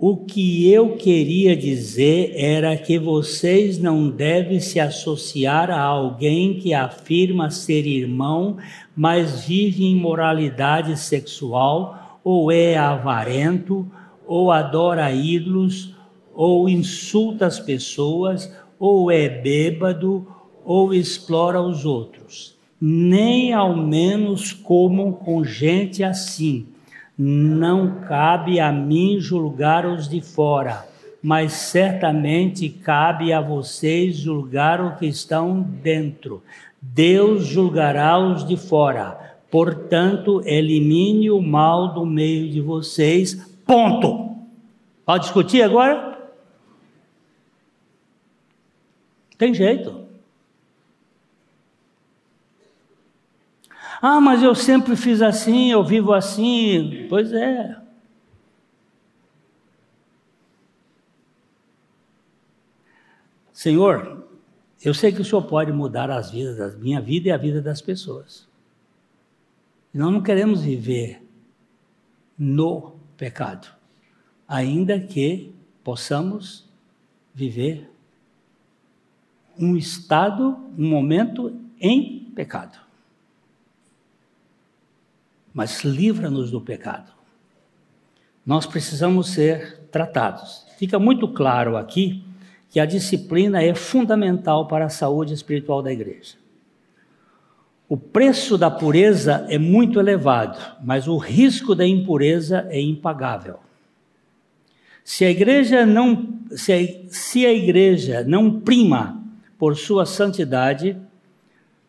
O 0.00 0.18
que 0.18 0.70
eu 0.72 0.94
queria 0.94 1.56
dizer 1.56 2.32
era 2.36 2.76
que 2.76 3.00
vocês 3.00 3.80
não 3.80 4.08
devem 4.08 4.60
se 4.60 4.78
associar 4.78 5.72
a 5.72 5.82
alguém 5.82 6.54
que 6.54 6.72
afirma 6.72 7.50
ser 7.50 7.84
irmão, 7.84 8.58
mas 8.94 9.44
vive 9.44 9.84
em 9.84 9.96
moralidade 9.96 10.96
sexual, 10.96 12.20
ou 12.22 12.52
é 12.52 12.76
avarento, 12.76 13.90
ou 14.24 14.52
adora 14.52 15.10
ídolos, 15.10 15.92
ou 16.32 16.68
insulta 16.68 17.46
as 17.46 17.58
pessoas, 17.58 18.56
ou 18.78 19.10
é 19.10 19.28
bêbado, 19.28 20.24
ou 20.68 20.92
explora 20.92 21.60
os 21.60 21.84
outros. 21.84 22.56
Nem 22.80 23.52
ao 23.52 23.76
menos 23.76 24.52
comam 24.52 25.10
com 25.10 25.42
gente 25.42 26.04
assim 26.04 26.66
não 27.20 28.02
cabe 28.02 28.60
a 28.60 28.70
mim 28.70 29.18
julgar 29.18 29.84
os 29.84 30.08
de 30.08 30.20
fora, 30.20 30.86
mas 31.20 31.52
certamente 31.52 32.68
cabe 32.68 33.32
a 33.32 33.40
vocês 33.40 34.16
julgar 34.16 34.80
o 34.80 34.94
que 34.96 35.06
estão 35.06 35.60
dentro. 35.60 36.40
Deus 36.80 37.44
julgará 37.44 38.16
os 38.20 38.46
de 38.46 38.56
fora. 38.56 39.18
Portanto, 39.50 40.40
elimine 40.44 41.28
o 41.28 41.42
mal 41.42 41.92
do 41.92 42.06
meio 42.06 42.48
de 42.48 42.60
vocês. 42.60 43.34
Ponto. 43.66 44.36
Pode 45.04 45.24
discutir 45.24 45.62
agora? 45.62 46.20
Tem 49.36 49.52
jeito. 49.52 50.07
Ah, 54.00 54.20
mas 54.20 54.42
eu 54.42 54.54
sempre 54.54 54.94
fiz 54.94 55.20
assim, 55.20 55.72
eu 55.72 55.84
vivo 55.84 56.12
assim. 56.12 57.06
Pois 57.08 57.32
é. 57.32 57.76
Senhor, 63.52 64.24
eu 64.84 64.94
sei 64.94 65.10
que 65.10 65.20
o 65.20 65.24
Senhor 65.24 65.42
pode 65.42 65.72
mudar 65.72 66.10
as 66.10 66.30
vidas, 66.30 66.56
da 66.56 66.68
minha 66.78 67.00
vida 67.00 67.28
e 67.28 67.32
a 67.32 67.36
vida 67.36 67.60
das 67.60 67.80
pessoas. 67.80 68.46
Nós 69.92 70.12
não 70.12 70.22
queremos 70.22 70.62
viver 70.62 71.20
no 72.38 72.92
pecado, 73.16 73.66
ainda 74.46 75.00
que 75.00 75.52
possamos 75.82 76.70
viver 77.34 77.90
um 79.58 79.76
estado, 79.76 80.56
um 80.78 80.88
momento 80.88 81.60
em 81.80 82.30
pecado 82.32 82.87
mas 85.58 85.82
livra-nos 85.82 86.52
do 86.52 86.60
pecado. 86.60 87.10
Nós 88.46 88.64
precisamos 88.64 89.30
ser 89.30 89.88
tratados. 89.90 90.64
Fica 90.78 91.00
muito 91.00 91.26
claro 91.26 91.76
aqui 91.76 92.22
que 92.70 92.78
a 92.78 92.86
disciplina 92.86 93.60
é 93.60 93.74
fundamental 93.74 94.68
para 94.68 94.84
a 94.84 94.88
saúde 94.88 95.34
espiritual 95.34 95.82
da 95.82 95.92
igreja. 95.92 96.36
O 97.88 97.96
preço 97.96 98.56
da 98.56 98.70
pureza 98.70 99.46
é 99.48 99.58
muito 99.58 99.98
elevado, 99.98 100.60
mas 100.80 101.08
o 101.08 101.16
risco 101.16 101.74
da 101.74 101.84
impureza 101.84 102.64
é 102.70 102.80
impagável. 102.80 103.58
Se 105.02 105.24
a 105.24 105.30
igreja 105.30 105.84
não, 105.84 106.38
se 106.52 106.72
a, 106.72 107.10
se 107.10 107.44
a 107.44 107.52
igreja 107.52 108.22
não 108.22 108.60
prima 108.60 109.20
por 109.58 109.76
sua 109.76 110.06
santidade, 110.06 110.96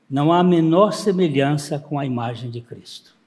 não 0.10 0.34
há 0.34 0.44
menor 0.44 0.92
semelhança 0.92 1.78
com 1.78 2.00
a 2.00 2.06
imagem 2.08 2.50
de 2.50 2.62
Cristo. 2.62 3.19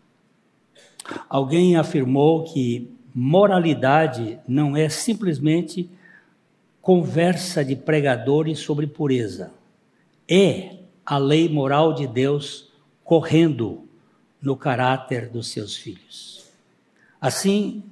Alguém 1.29 1.77
afirmou 1.77 2.45
que 2.45 2.91
moralidade 3.15 4.39
não 4.47 4.77
é 4.77 4.89
simplesmente 4.89 5.91
conversa 6.81 7.65
de 7.65 7.77
pregadores 7.77 8.59
sobre 8.59 8.87
pureza. 8.87 9.53
É 10.29 10.77
a 11.05 11.19
lei 11.19 11.49
moral 11.49 11.95
de 11.95 12.07
Deus 12.07 12.71
correndo 13.05 13.85
no 14.41 14.57
caráter 14.57 15.29
dos 15.29 15.49
seus 15.49 15.77
filhos. 15.77 16.47
Assim, 17.21 17.85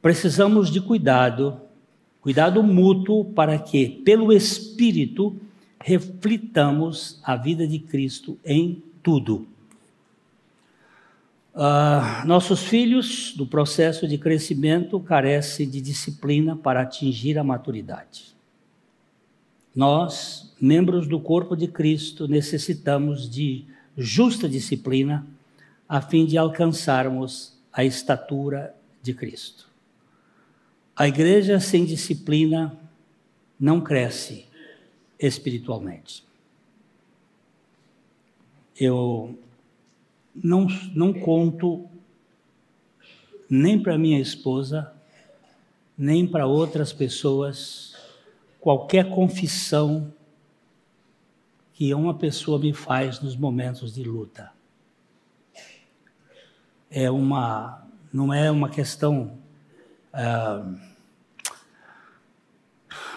precisamos 0.00 0.70
de 0.70 0.80
cuidado, 0.80 1.60
cuidado 2.20 2.62
mútuo 2.62 3.24
para 3.24 3.58
que, 3.58 3.88
pelo 3.88 4.32
Espírito, 4.32 5.36
reflitamos 5.80 7.20
a 7.24 7.34
vida 7.34 7.66
de 7.66 7.80
Cristo 7.80 8.38
em 8.44 8.82
tudo. 9.02 9.48
Uh, 11.54 12.26
nossos 12.26 12.62
filhos, 12.62 13.34
no 13.36 13.46
processo 13.46 14.08
de 14.08 14.16
crescimento, 14.16 14.98
carecem 14.98 15.68
de 15.68 15.82
disciplina 15.82 16.56
para 16.56 16.80
atingir 16.80 17.38
a 17.38 17.44
maturidade. 17.44 18.34
Nós, 19.74 20.54
membros 20.58 21.06
do 21.06 21.20
corpo 21.20 21.54
de 21.54 21.66
Cristo, 21.66 22.26
necessitamos 22.26 23.28
de 23.28 23.66
justa 23.96 24.48
disciplina 24.48 25.26
a 25.86 26.00
fim 26.00 26.24
de 26.24 26.38
alcançarmos 26.38 27.54
a 27.70 27.84
estatura 27.84 28.74
de 29.02 29.12
Cristo. 29.12 29.68
A 30.96 31.06
igreja 31.06 31.60
sem 31.60 31.84
disciplina 31.84 32.78
não 33.60 33.80
cresce 33.80 34.46
espiritualmente. 35.18 36.24
Eu 38.74 39.38
não, 40.34 40.66
não 40.94 41.12
conto 41.12 41.88
nem 43.48 43.80
para 43.80 43.98
minha 43.98 44.18
esposa, 44.18 44.92
nem 45.96 46.26
para 46.26 46.46
outras 46.46 46.92
pessoas, 46.92 47.94
qualquer 48.58 49.10
confissão 49.10 50.12
que 51.74 51.92
uma 51.92 52.14
pessoa 52.14 52.58
me 52.58 52.72
faz 52.72 53.20
nos 53.20 53.36
momentos 53.36 53.92
de 53.94 54.04
luta. 54.04 54.52
É 56.90 57.10
uma, 57.10 57.86
não 58.12 58.32
é 58.32 58.50
uma 58.50 58.68
questão, 58.68 59.38
uh, 60.14 60.78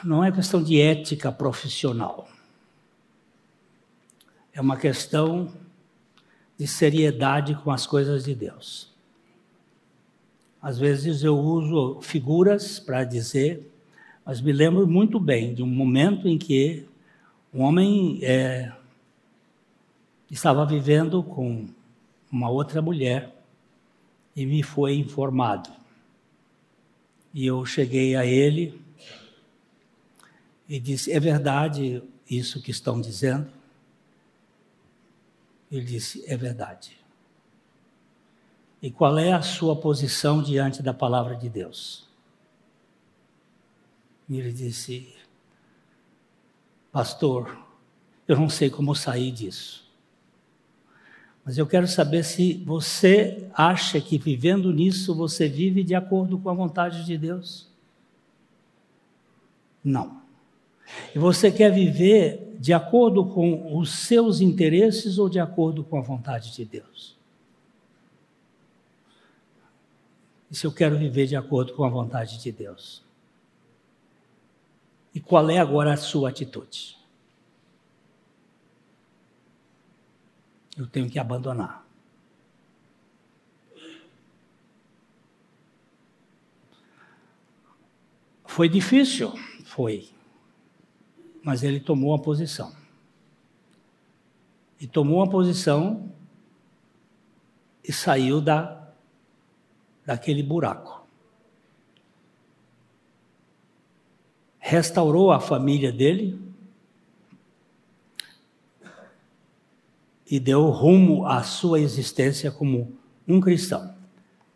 não 0.03 0.23
é 0.23 0.31
questão 0.31 0.61
de 0.61 0.81
ética 0.81 1.31
profissional. 1.31 2.27
É 4.53 4.61
uma 4.61 4.77
questão 4.77 5.51
de 6.57 6.67
seriedade 6.67 7.55
com 7.55 7.71
as 7.71 7.85
coisas 7.85 8.23
de 8.23 8.33
Deus. 8.33 8.93
Às 10.61 10.79
vezes 10.79 11.23
eu 11.23 11.37
uso 11.37 12.01
figuras 12.01 12.79
para 12.79 13.03
dizer, 13.03 13.71
mas 14.25 14.41
me 14.41 14.51
lembro 14.51 14.87
muito 14.87 15.19
bem 15.19 15.53
de 15.53 15.61
um 15.61 15.67
momento 15.67 16.27
em 16.27 16.37
que 16.37 16.85
um 17.53 17.61
homem 17.61 18.19
é, 18.23 18.71
estava 20.29 20.65
vivendo 20.65 21.21
com 21.21 21.67
uma 22.31 22.49
outra 22.49 22.81
mulher 22.81 23.33
e 24.35 24.45
me 24.45 24.63
foi 24.63 24.95
informado. 24.95 25.69
E 27.33 27.45
eu 27.45 27.65
cheguei 27.65 28.15
a 28.15 28.25
ele 28.25 28.79
e 30.67 30.79
disse: 30.79 31.11
É 31.11 31.19
verdade 31.19 32.01
isso 32.29 32.61
que 32.61 32.71
estão 32.71 32.99
dizendo? 32.99 33.47
Ele 35.75 35.85
disse: 35.85 36.23
É 36.27 36.37
verdade. 36.37 36.97
E 38.81 38.91
qual 38.91 39.17
é 39.17 39.33
a 39.33 39.41
sua 39.41 39.75
posição 39.75 40.41
diante 40.41 40.81
da 40.81 40.93
palavra 40.93 41.35
de 41.35 41.49
Deus? 41.49 42.07
E 44.29 44.39
ele 44.39 44.53
disse: 44.53 45.15
Pastor, 46.91 47.57
eu 48.27 48.37
não 48.37 48.49
sei 48.49 48.69
como 48.69 48.95
sair 48.95 49.31
disso. 49.31 49.85
Mas 51.43 51.57
eu 51.57 51.67
quero 51.67 51.87
saber 51.87 52.23
se 52.23 52.55
você 52.65 53.47
acha 53.53 54.01
que 54.01 54.17
vivendo 54.17 54.73
nisso 54.73 55.13
você 55.13 55.47
vive 55.47 55.83
de 55.83 55.93
acordo 55.93 56.39
com 56.39 56.49
a 56.49 56.53
vontade 56.53 57.05
de 57.05 57.17
Deus. 57.17 57.69
Não. 59.83 60.24
E 61.13 61.19
você 61.19 61.51
quer 61.51 61.71
viver 61.71 62.55
de 62.59 62.73
acordo 62.73 63.25
com 63.25 63.77
os 63.77 63.91
seus 63.91 64.41
interesses 64.41 65.17
ou 65.17 65.29
de 65.29 65.39
acordo 65.39 65.83
com 65.83 65.97
a 65.97 66.01
vontade 66.01 66.53
de 66.53 66.65
Deus? 66.65 67.15
E 70.49 70.55
se 70.55 70.65
eu 70.65 70.71
quero 70.71 70.97
viver 70.97 71.27
de 71.27 71.35
acordo 71.35 71.73
com 71.73 71.83
a 71.83 71.89
vontade 71.89 72.41
de 72.41 72.51
Deus? 72.51 73.03
E 75.13 75.19
qual 75.19 75.49
é 75.49 75.57
agora 75.57 75.93
a 75.93 75.97
sua 75.97 76.29
atitude? 76.29 76.97
Eu 80.77 80.85
tenho 80.87 81.09
que 81.09 81.17
abandonar. 81.17 81.85
Foi 88.45 88.69
difícil? 88.69 89.33
Foi. 89.65 90.14
Mas 91.45 91.61
ele 91.61 91.79
tomou 91.79 92.09
uma 92.09 92.17
posição. 92.17 92.75
E 94.81 94.87
tomou 94.87 95.17
uma 95.17 95.29
posição 95.29 96.11
e 97.83 97.93
saiu 97.93 98.41
da, 98.41 98.89
daquele 100.03 100.41
buraco. 100.41 101.05
Restaurou 104.57 105.31
a 105.31 105.39
família 105.39 105.91
dele 105.91 106.41
e 110.25 110.39
deu 110.39 110.63
rumo 110.71 111.27
à 111.27 111.43
sua 111.43 111.79
existência 111.79 112.51
como 112.51 112.97
um 113.27 113.39
cristão. 113.39 113.95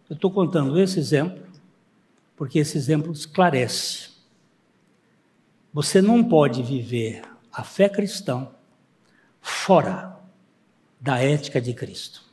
Eu 0.09 0.15
estou 0.15 0.31
contando 0.31 0.79
esse 0.79 0.97
exemplo 0.97 1.47
porque 2.35 2.57
esse 2.57 2.79
exemplo 2.79 3.11
esclarece. 3.11 4.08
Você 5.71 6.01
não 6.01 6.23
pode 6.23 6.63
viver 6.63 7.21
a 7.51 7.63
fé 7.63 7.87
cristã 7.87 8.47
fora 9.39 10.19
da 10.99 11.19
ética 11.19 11.61
de 11.61 11.73
Cristo. 11.73 12.23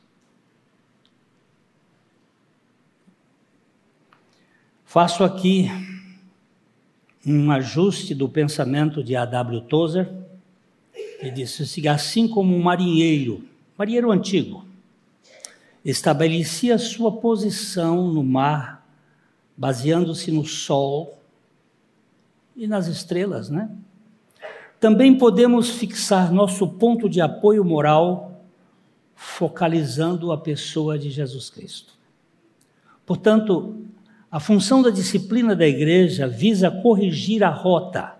Faço 4.83 5.23
aqui 5.23 5.69
um 7.25 7.51
ajuste 7.51 8.15
do 8.15 8.27
pensamento 8.27 9.03
de 9.03 9.15
A.W. 9.15 9.61
Tozer, 9.61 10.09
que 11.19 11.29
disse 11.29 11.63
assim, 11.63 11.87
assim 11.87 12.27
como 12.27 12.55
um 12.55 12.63
marinheiro, 12.63 13.43
marinheiro 13.77 14.11
antigo, 14.11 14.65
estabelecia 15.85 16.77
sua 16.77 17.11
posição 17.11 18.07
no 18.11 18.23
mar, 18.23 18.87
baseando-se 19.55 20.31
no 20.31 20.45
sol 20.45 21.16
e 22.57 22.67
nas 22.67 22.87
estrelas, 22.87 23.49
né? 23.49 23.69
Também 24.79 25.15
podemos 25.15 25.69
fixar 25.69 26.33
nosso 26.33 26.67
ponto 26.67 27.07
de 27.07 27.21
apoio 27.21 27.63
moral 27.63 28.43
focalizando 29.15 30.31
a 30.31 30.37
pessoa 30.37 30.97
de 30.97 31.09
Jesus 31.09 31.49
Cristo. 31.49 31.93
Portanto, 33.05 33.77
a 34.29 34.39
função 34.39 34.81
da 34.81 34.89
disciplina 34.89 35.55
da 35.55 35.67
igreja 35.67 36.27
visa 36.27 36.69
corrigir 36.69 37.43
a 37.43 37.49
rota 37.49 38.15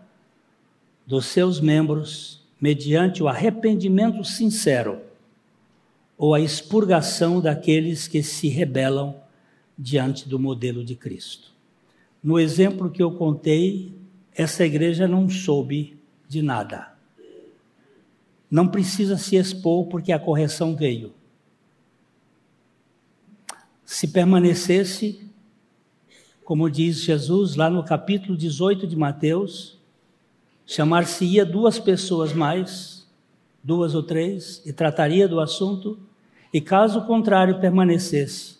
dos 1.05 1.25
seus 1.25 1.59
membros 1.59 2.41
mediante 2.59 3.21
o 3.21 3.27
arrependimento 3.27 4.23
sincero 4.23 4.99
ou 6.17 6.33
a 6.33 6.39
expurgação 6.39 7.39
daqueles 7.39 8.07
que 8.07 8.23
se 8.23 8.47
rebelam 8.47 9.15
diante 9.77 10.27
do 10.27 10.39
modelo 10.39 10.83
de 10.83 10.95
Cristo. 10.95 11.51
No 12.23 12.39
exemplo 12.39 12.89
que 12.89 13.01
eu 13.01 13.11
contei, 13.11 13.96
essa 14.37 14.63
igreja 14.63 15.07
não 15.07 15.27
soube 15.27 15.99
de 16.29 16.43
nada. 16.43 16.93
Não 18.51 18.67
precisa 18.67 19.17
se 19.17 19.35
expor 19.35 19.87
porque 19.87 20.11
a 20.11 20.19
correção 20.19 20.75
veio. 20.75 21.11
Se 23.83 24.07
permanecesse, 24.07 25.27
como 26.45 26.69
diz 26.69 27.01
Jesus 27.01 27.55
lá 27.55 27.67
no 27.67 27.83
capítulo 27.83 28.37
18 28.37 28.85
de 28.85 28.95
Mateus, 28.95 29.79
chamar-se-ia 30.67 31.43
duas 31.43 31.79
pessoas 31.79 32.31
mais, 32.31 33.07
duas 33.63 33.95
ou 33.95 34.03
três, 34.03 34.61
e 34.63 34.71
trataria 34.71 35.27
do 35.27 35.39
assunto, 35.39 35.97
e 36.53 36.61
caso 36.61 37.07
contrário 37.07 37.59
permanecesse, 37.59 38.59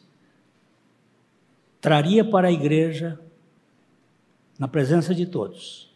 traria 1.80 2.26
para 2.26 2.48
a 2.48 2.52
igreja, 2.52 3.20
na 4.58 4.68
presença 4.68 5.14
de 5.14 5.26
todos. 5.26 5.92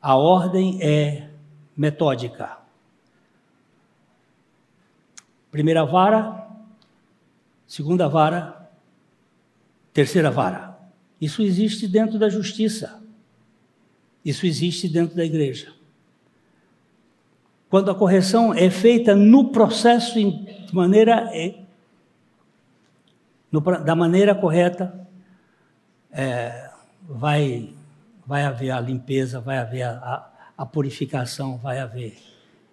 A 0.00 0.16
ordem 0.16 0.82
é 0.82 1.28
metódica. 1.76 2.58
Primeira 5.50 5.84
vara, 5.84 6.48
segunda 7.66 8.08
vara, 8.08 8.70
terceira 9.92 10.30
vara. 10.30 10.78
Isso 11.20 11.42
existe 11.42 11.86
dentro 11.86 12.18
da 12.18 12.28
justiça. 12.28 13.02
Isso 14.24 14.46
existe 14.46 14.88
dentro 14.88 15.16
da 15.16 15.24
igreja. 15.24 15.72
Quando 17.68 17.90
a 17.90 17.94
correção 17.94 18.54
é 18.54 18.70
feita 18.70 19.14
no 19.14 19.50
processo 19.50 20.14
de 20.14 20.74
maneira 20.74 21.30
é, 21.32 21.60
no, 23.50 23.60
da 23.60 23.94
maneira 23.94 24.34
correta, 24.34 25.08
é, 26.10 26.70
vai 27.08 27.72
vai 28.30 28.44
haver 28.44 28.70
a 28.70 28.80
limpeza, 28.80 29.40
vai 29.40 29.58
haver 29.58 29.82
a, 29.82 30.30
a, 30.56 30.64
purificação, 30.64 31.58
vai 31.58 31.80
haver. 31.80 32.16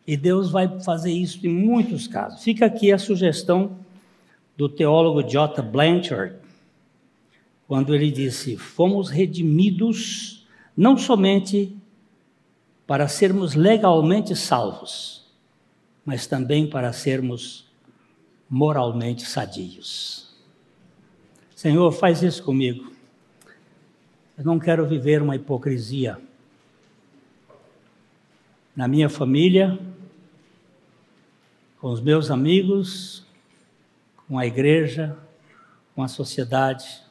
E 0.05 0.16
Deus 0.16 0.51
vai 0.51 0.80
fazer 0.82 1.12
isso 1.12 1.43
em 1.47 1.49
muitos 1.49 2.05
casos. 2.05 2.43
Fica 2.43 2.68
aqui 2.68 2.91
a 2.91 2.99
sugestão 2.99 3.80
do 4.55 4.70
teólogo 4.70 5.24
J. 5.24 5.64
Blanchard, 5.64 6.36
quando 7.68 7.95
ele 7.95 8.12
disse: 8.12 8.55
Fomos 8.55 9.10
redimidos 9.10 10.47
não 10.78 10.95
somente 10.95 11.76
para 12.86 13.08
sermos 13.08 13.55
legalmente 13.55 14.36
salvos, 14.36 15.26
mas 16.05 16.28
também 16.28 16.70
para 16.70 16.93
sermos 16.93 17.66
moralmente 18.47 19.24
sadios. 19.24 20.36
Senhor, 21.55 21.91
faz 21.91 22.22
isso 22.22 22.43
comigo. 22.43 22.95
Eu 24.38 24.46
não 24.46 24.60
quero 24.60 24.86
viver 24.86 25.20
uma 25.20 25.36
hipocrisia. 25.36 26.20
Na 28.76 28.88
minha 28.88 29.10
família, 29.10 29.80
com 31.82 31.88
os 31.88 32.00
meus 32.00 32.30
amigos, 32.30 33.26
com 34.28 34.38
a 34.38 34.46
igreja, 34.46 35.18
com 35.96 36.04
a 36.04 36.08
sociedade. 36.08 37.02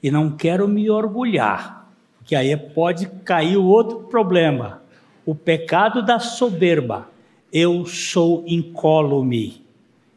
E 0.00 0.08
não 0.08 0.30
quero 0.36 0.68
me 0.68 0.88
orgulhar, 0.88 1.90
porque 2.18 2.36
aí 2.36 2.56
pode 2.56 3.08
cair 3.24 3.56
o 3.56 3.64
outro 3.64 4.04
problema, 4.04 4.82
o 5.24 5.34
pecado 5.34 6.04
da 6.04 6.20
soberba. 6.20 7.10
Eu 7.52 7.84
sou 7.84 8.44
incólume, 8.46 9.60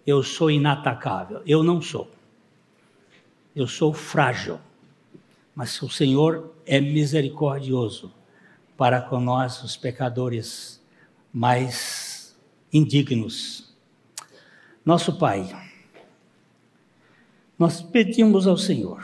eu 0.06 0.22
sou 0.22 0.52
inatacável. 0.52 1.42
Eu 1.48 1.64
não 1.64 1.82
sou. 1.82 2.08
Eu 3.56 3.66
sou 3.66 3.92
frágil 3.92 4.60
mas 5.60 5.82
o 5.82 5.90
Senhor 5.90 6.56
é 6.66 6.80
misericordioso 6.80 8.14
para 8.78 9.02
com 9.02 9.20
nós, 9.20 9.62
os 9.62 9.76
pecadores 9.76 10.82
mais 11.34 12.34
indignos. 12.72 13.76
Nosso 14.86 15.18
Pai, 15.18 15.50
nós 17.58 17.82
pedimos 17.82 18.48
ao 18.48 18.58
Senhor 18.58 19.04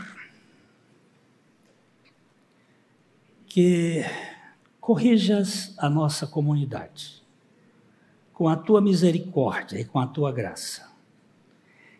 que 3.47 4.05
corrijas 4.79 5.73
a 5.77 5.89
nossa 5.89 6.25
comunidade 6.25 7.21
com 8.31 8.47
a 8.47 8.55
tua 8.55 8.79
misericórdia 8.79 9.77
e 9.77 9.83
com 9.83 9.99
a 9.99 10.07
tua 10.07 10.31
graça. 10.31 10.89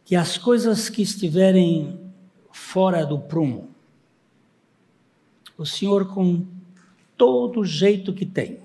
Que 0.05 0.15
as 0.15 0.37
coisas 0.37 0.87
que 0.87 1.01
estiverem 1.01 1.99
fora 2.53 3.05
do 3.05 3.19
prumo, 3.19 3.74
o 5.57 5.65
Senhor, 5.65 6.13
com 6.13 6.45
todo 7.17 7.61
o 7.61 7.65
jeito 7.65 8.13
que 8.13 8.25
tem, 8.25 8.59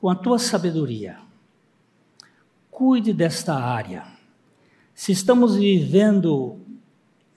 com 0.00 0.08
a 0.08 0.14
tua 0.14 0.38
sabedoria, 0.38 1.18
cuide 2.70 3.12
desta 3.12 3.54
área. 3.54 4.04
Se 4.94 5.12
estamos 5.12 5.56
vivendo 5.56 6.58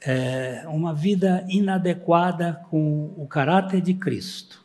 é, 0.02 0.64
uma 0.68 0.94
vida 0.94 1.46
inadequada 1.50 2.62
com 2.70 3.14
o 3.18 3.26
caráter 3.28 3.82
de 3.82 3.94
Cristo, 3.94 4.64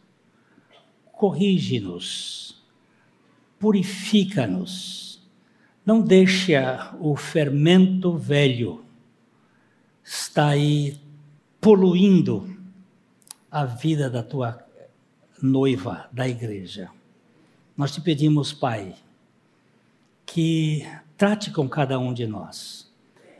corrige-nos, 1.13 2.61
purifica-nos, 3.59 5.23
não 5.85 6.01
deixe 6.01 6.55
o 6.99 7.17
fermento 7.17 8.17
velho 8.17 8.85
estar 10.03 10.49
aí 10.49 10.99
poluindo 11.61 12.60
a 13.51 13.65
vida 13.65 14.09
da 14.09 14.23
tua 14.23 14.65
noiva 15.43 16.09
da 16.13 16.29
igreja. 16.29 16.91
Nós 17.77 17.93
te 17.93 18.01
pedimos, 18.01 18.53
Pai, 18.53 18.95
que 20.25 20.87
trate 21.17 21.51
com 21.51 21.69
cada 21.69 21.99
um 21.99 22.15
de 22.15 22.27
nós 22.27 22.91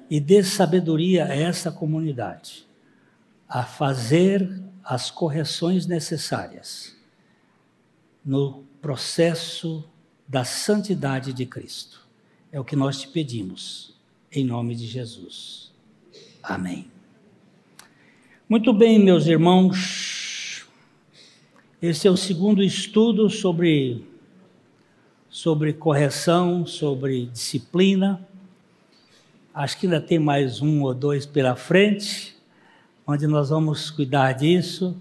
e 0.09 0.19
dê 0.19 0.43
sabedoria 0.43 1.27
a 1.27 1.35
essa 1.35 1.71
comunidade 1.71 2.67
a 3.49 3.65
fazer 3.65 4.63
as 4.83 5.11
correções 5.11 5.87
necessárias 5.87 6.97
no 8.25 8.65
processo 8.81 9.89
da 10.27 10.45
santidade 10.45 11.33
de 11.33 11.47
Cristo. 11.47 12.09
É 12.51 12.59
o 12.59 12.65
que 12.65 12.77
nós 12.77 13.01
te 13.01 13.09
pedimos, 13.09 13.95
em 14.33 14.45
nome 14.45 14.75
de 14.75 14.87
Jesus. 14.87 15.73
Amém. 16.43 16.90
Muito 18.51 18.73
bem, 18.73 18.99
meus 18.99 19.29
irmãos. 19.29 20.67
Esse 21.81 22.09
é 22.09 22.11
o 22.11 22.17
segundo 22.17 22.65
estudo 22.65 23.31
sobre, 23.31 24.05
sobre 25.29 25.73
correção, 25.73 26.67
sobre 26.67 27.27
disciplina. 27.27 28.27
Acho 29.55 29.79
que 29.79 29.87
ainda 29.87 30.01
tem 30.01 30.19
mais 30.19 30.61
um 30.61 30.83
ou 30.83 30.93
dois 30.93 31.27
pela 31.27 31.55
frente, 31.55 32.37
onde 33.07 33.25
nós 33.29 33.51
vamos 33.51 33.89
cuidar 33.89 34.33
disso. 34.33 35.01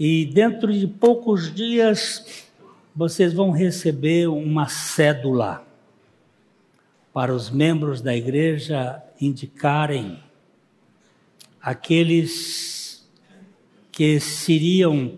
E 0.00 0.24
dentro 0.24 0.72
de 0.72 0.86
poucos 0.86 1.54
dias, 1.54 2.48
vocês 2.94 3.34
vão 3.34 3.50
receber 3.50 4.26
uma 4.26 4.68
cédula 4.68 5.66
para 7.12 7.34
os 7.34 7.50
membros 7.50 8.00
da 8.00 8.16
igreja 8.16 9.02
indicarem 9.20 10.18
aqueles 11.60 12.85
que 13.96 14.20
seriam 14.20 15.16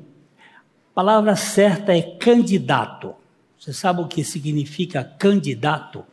palavra 0.94 1.34
certa 1.34 1.92
é 1.92 2.00
candidato. 2.00 3.12
Você 3.58 3.72
sabe 3.72 4.02
o 4.02 4.06
que 4.06 4.22
significa 4.22 5.02
candidato? 5.02 6.04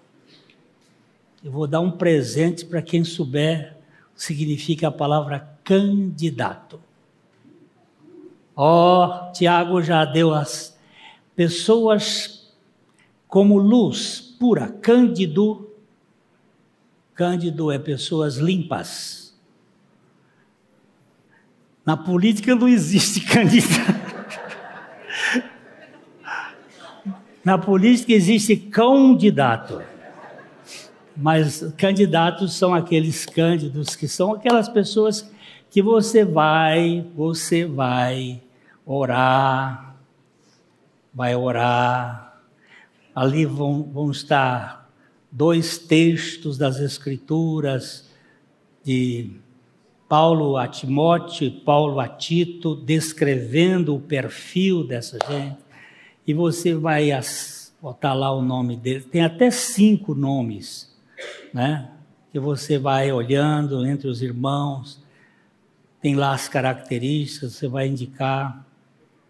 Eu 1.44 1.52
vou 1.52 1.68
dar 1.68 1.80
um 1.80 1.92
presente 1.92 2.66
para 2.66 2.82
quem 2.82 3.04
souber 3.04 3.78
o 4.12 4.16
que 4.16 4.24
significa 4.24 4.88
a 4.88 4.92
palavra 4.92 5.48
candidato. 5.64 6.80
Ó, 8.56 9.06
oh, 9.06 9.32
Tiago 9.32 9.80
já 9.84 10.04
deu 10.04 10.34
as 10.34 10.76
pessoas 11.36 12.52
como 13.28 13.60
luz 13.60 14.22
pura, 14.40 14.70
cândido. 14.70 15.70
Cândido 17.14 17.72
é 17.72 17.78
pessoas 17.78 18.38
limpas. 18.38 19.25
Na 21.86 21.96
política 21.96 22.56
não 22.56 22.68
existe 22.68 23.22
candidato. 23.28 24.06
Na 27.44 27.60
política 27.60 28.12
existe 28.12 28.56
candidato. 28.56 29.84
Mas 31.16 31.62
candidatos 31.78 32.54
são 32.54 32.74
aqueles 32.74 33.26
cândidos 33.26 33.96
que 33.96 34.08
são 34.08 34.34
aquelas 34.34 34.68
pessoas 34.68 35.32
que 35.70 35.82
você 35.82 36.26
vai, 36.26 37.06
você 37.16 37.66
vai 37.66 38.42
orar, 38.86 39.96
vai 41.14 41.36
orar. 41.36 42.42
Ali 43.14 43.46
vão, 43.46 43.84
vão 43.84 44.12
estar 44.12 44.90
dois 45.32 45.78
textos 45.78 46.58
das 46.58 46.80
Escrituras 46.80 48.10
de 48.84 49.32
Paulo 50.08 50.56
a 50.58 50.68
Timóteo 50.68 51.48
e 51.48 51.52
Paulo 51.52 52.00
a 52.00 52.08
Tito, 52.08 52.76
descrevendo 52.76 53.96
o 53.96 54.00
perfil 54.00 54.86
dessa 54.86 55.18
gente 55.28 55.58
e 56.28 56.34
você 56.34 56.74
vai 56.74 57.10
botar 57.82 58.14
lá 58.14 58.32
o 58.32 58.42
nome 58.42 58.76
dele. 58.76 59.02
Tem 59.02 59.24
até 59.24 59.50
cinco 59.52 60.14
nomes, 60.14 60.96
né? 61.54 61.90
Que 62.32 62.40
você 62.40 62.78
vai 62.78 63.12
olhando 63.12 63.86
entre 63.86 64.08
os 64.08 64.22
irmãos, 64.22 65.02
tem 66.02 66.16
lá 66.16 66.34
as 66.34 66.48
características, 66.48 67.54
você 67.54 67.68
vai 67.68 67.88
indicar, 67.88 68.66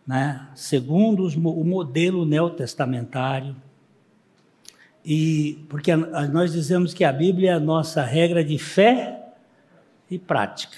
né? 0.06 0.48
Segundo 0.56 1.24
os, 1.24 1.36
o 1.36 1.64
modelo 1.64 2.26
neotestamentário. 2.26 3.56
E 5.06 5.66
porque 5.70 5.96
nós 5.96 6.52
dizemos 6.52 6.94
que 6.94 7.04
a 7.04 7.14
Bíblia 7.14 7.52
é 7.52 7.54
a 7.54 7.60
nossa 7.60 8.04
regra 8.04 8.44
de 8.44 8.58
fé 8.58 9.25
e 10.10 10.18
prática. 10.20 10.78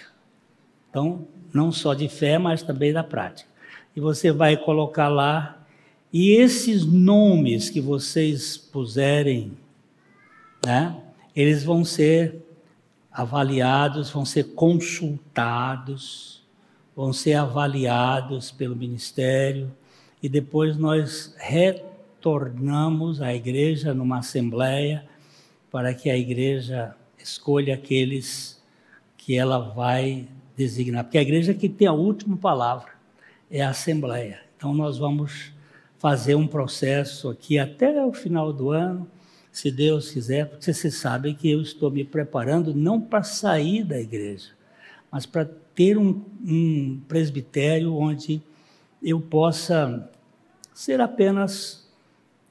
Então, 0.90 1.28
não 1.54 1.72
só 1.72 1.94
de 1.94 2.08
fé, 2.08 2.38
mas 2.38 2.62
também 2.62 2.92
da 2.94 3.04
prática. 3.04 3.50
E 3.96 4.00
você 4.00 4.32
vai 4.32 4.56
colocar 4.58 5.08
lá 5.08 5.58
e 6.12 6.32
esses 6.32 6.86
nomes 6.86 7.70
que 7.70 7.82
vocês 7.82 8.58
puserem, 8.58 9.58
né, 10.66 10.96
eles 11.36 11.64
vão 11.64 11.84
ser 11.84 12.44
avaliados, 13.12 14.10
vão 14.10 14.26
ser 14.26 14.54
consultados, 14.56 16.44
vão 16.96 17.12
ser 17.12 17.34
avaliados 17.34 18.52
pelo 18.52 18.76
ministério 18.76 19.72
e 20.24 20.30
depois 20.30 20.78
nós 20.78 21.36
retornamos 21.38 23.22
à 23.22 23.34
igreja 23.34 23.94
numa 23.94 24.20
assembleia 24.20 25.06
para 25.70 25.94
que 25.94 26.10
a 26.10 26.18
igreja 26.18 26.96
escolha 27.20 27.76
aqueles 27.76 28.57
que 29.28 29.36
ela 29.36 29.60
vai 29.60 30.26
designar, 30.56 31.04
porque 31.04 31.18
a 31.18 31.22
igreja 31.22 31.54
que 31.54 31.68
tem 31.68 31.86
a 31.86 31.92
última 31.92 32.38
palavra 32.38 32.94
é 33.52 33.62
a 33.62 33.72
assembleia. 33.72 34.40
Então 34.56 34.74
nós 34.74 34.98
vamos 34.98 35.52
fazer 36.00 36.36
um 36.36 36.48
processo 36.48 37.28
aqui 37.28 37.60
até 37.60 38.02
o 38.06 38.14
final 38.14 38.54
do 38.54 38.72
ano, 38.72 39.06
se 39.52 39.70
Deus 39.70 40.12
quiser, 40.12 40.48
porque 40.48 40.72
vocês 40.72 40.96
sabem 40.96 41.36
que 41.36 41.52
eu 41.52 41.62
estou 41.62 41.92
me 41.92 42.06
preparando 42.06 42.74
não 42.74 43.02
para 43.02 43.22
sair 43.22 43.84
da 43.84 44.00
igreja, 44.00 44.52
mas 45.12 45.26
para 45.26 45.44
ter 45.76 45.98
um, 45.98 46.22
um 46.46 47.02
presbitério 47.06 47.94
onde 47.98 48.42
eu 49.04 49.20
possa 49.20 50.10
ser 50.74 51.02
apenas 51.02 51.86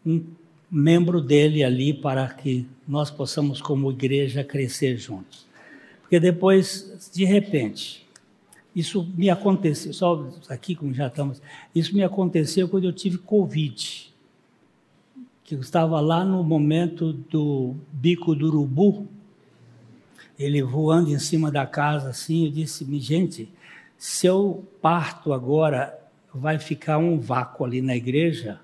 um 0.04 0.22
membro 0.70 1.22
dele 1.22 1.64
ali 1.64 1.94
para 1.94 2.28
que 2.28 2.66
nós 2.86 3.10
possamos, 3.10 3.62
como 3.62 3.90
igreja, 3.90 4.44
crescer 4.44 4.98
juntos. 4.98 5.45
Porque 6.06 6.20
depois, 6.20 7.10
de 7.12 7.24
repente, 7.24 8.06
isso 8.74 9.12
me 9.16 9.28
aconteceu, 9.28 9.92
só 9.92 10.30
aqui 10.48 10.76
como 10.76 10.94
já 10.94 11.08
estamos, 11.08 11.42
isso 11.74 11.92
me 11.92 12.04
aconteceu 12.04 12.68
quando 12.68 12.84
eu 12.84 12.92
tive 12.92 13.18
Covid. 13.18 14.14
Que 15.42 15.56
eu 15.56 15.60
estava 15.60 15.98
lá 15.98 16.24
no 16.24 16.44
momento 16.44 17.12
do 17.12 17.74
bico 17.92 18.36
do 18.36 18.46
urubu, 18.46 19.08
ele 20.38 20.62
voando 20.62 21.10
em 21.10 21.18
cima 21.18 21.50
da 21.50 21.66
casa 21.66 22.10
assim, 22.10 22.44
eu 22.44 22.52
disse, 22.52 22.86
gente, 23.00 23.48
se 23.98 24.28
eu 24.28 24.64
parto 24.80 25.32
agora, 25.32 25.98
vai 26.32 26.56
ficar 26.56 26.98
um 26.98 27.18
vácuo 27.18 27.64
ali 27.64 27.82
na 27.82 27.96
igreja, 27.96 28.60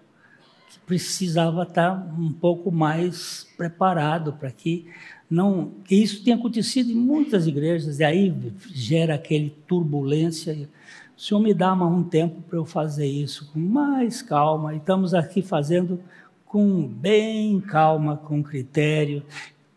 que 0.70 0.78
precisava 0.86 1.64
estar 1.64 1.92
um 2.16 2.32
pouco 2.32 2.70
mais 2.70 3.48
preparado 3.56 4.32
para 4.34 4.52
que 4.52 4.86
não, 5.32 5.70
isso 5.90 6.22
tem 6.22 6.34
acontecido 6.34 6.90
em 6.90 6.94
muitas 6.94 7.46
igrejas, 7.46 8.00
e 8.00 8.04
aí 8.04 8.34
gera 8.70 9.14
aquele 9.14 9.48
turbulência. 9.66 10.68
O 11.16 11.20
Senhor 11.20 11.40
me 11.40 11.54
dá 11.54 11.74
mais 11.74 11.90
um 11.90 12.02
tempo 12.02 12.42
para 12.42 12.58
eu 12.58 12.66
fazer 12.66 13.06
isso 13.06 13.50
com 13.50 13.58
mais 13.58 14.20
calma, 14.20 14.74
e 14.74 14.76
estamos 14.76 15.14
aqui 15.14 15.40
fazendo 15.40 15.98
com 16.44 16.86
bem 16.86 17.58
calma, 17.60 18.14
com 18.14 18.42
critério. 18.42 19.22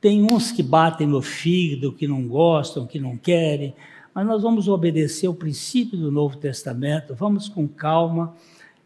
Tem 0.02 0.24
uns 0.24 0.52
que 0.52 0.62
batem 0.62 1.08
no 1.08 1.22
fígado, 1.22 1.94
que 1.94 2.06
não 2.06 2.28
gostam, 2.28 2.86
que 2.86 3.00
não 3.00 3.16
querem, 3.16 3.74
mas 4.14 4.28
nós 4.28 4.42
vamos 4.42 4.68
obedecer 4.68 5.30
o 5.30 5.34
princípio 5.34 5.98
do 5.98 6.12
Novo 6.12 6.36
Testamento, 6.36 7.16
vamos 7.16 7.48
com 7.48 7.66
calma. 7.66 8.36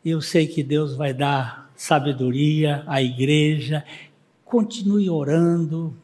Eu 0.05 0.21
sei 0.21 0.45
que 0.45 0.61
Deus 0.61 0.95
vai 0.95 1.15
dar 1.15 1.71
sabedoria 1.75 2.83
à 2.85 3.01
igreja. 3.01 3.83
Continue 4.45 5.09
orando, 5.09 5.95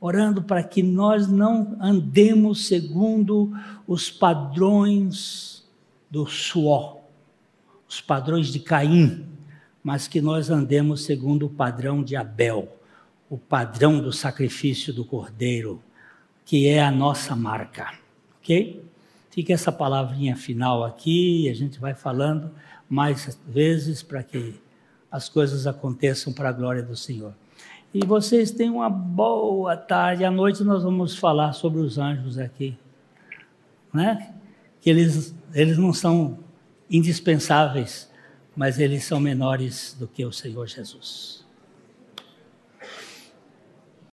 orando 0.00 0.42
para 0.42 0.62
que 0.62 0.82
nós 0.82 1.28
não 1.28 1.76
andemos 1.78 2.66
segundo 2.66 3.52
os 3.86 4.10
padrões 4.10 5.68
do 6.10 6.26
suor, 6.26 6.98
os 7.86 8.00
padrões 8.00 8.48
de 8.48 8.58
Caim, 8.60 9.26
mas 9.84 10.08
que 10.08 10.20
nós 10.20 10.48
andemos 10.50 11.04
segundo 11.04 11.46
o 11.46 11.50
padrão 11.50 12.02
de 12.02 12.16
Abel, 12.16 12.76
o 13.28 13.36
padrão 13.36 14.00
do 14.00 14.12
sacrifício 14.12 14.92
do 14.92 15.04
cordeiro, 15.04 15.82
que 16.44 16.66
é 16.66 16.82
a 16.82 16.90
nossa 16.90 17.36
marca, 17.36 17.92
ok? 18.40 18.84
Fica 19.30 19.52
essa 19.52 19.70
palavrinha 19.70 20.34
final 20.34 20.82
aqui, 20.82 21.48
a 21.48 21.54
gente 21.54 21.78
vai 21.78 21.94
falando 21.94 22.50
mais 22.88 23.38
vezes 23.46 24.02
para 24.02 24.22
que 24.22 24.54
as 25.10 25.28
coisas 25.28 25.66
aconteçam 25.66 26.32
para 26.32 26.48
a 26.48 26.52
glória 26.52 26.82
do 26.82 26.96
Senhor. 26.96 27.34
E 27.92 28.06
vocês 28.06 28.52
tenham 28.52 28.76
uma 28.76 28.88
boa 28.88 29.76
tarde. 29.76 30.24
À 30.24 30.30
noite 30.30 30.62
nós 30.62 30.84
vamos 30.84 31.16
falar 31.16 31.52
sobre 31.52 31.80
os 31.80 31.98
anjos 31.98 32.38
aqui. 32.38 32.78
Né? 33.92 34.32
Que 34.80 34.90
eles, 34.90 35.34
eles 35.52 35.76
não 35.76 35.92
são 35.92 36.38
indispensáveis, 36.88 38.08
mas 38.54 38.78
eles 38.78 39.04
são 39.04 39.18
menores 39.18 39.96
do 39.98 40.06
que 40.06 40.24
o 40.24 40.32
Senhor 40.32 40.66
Jesus. 40.68 41.39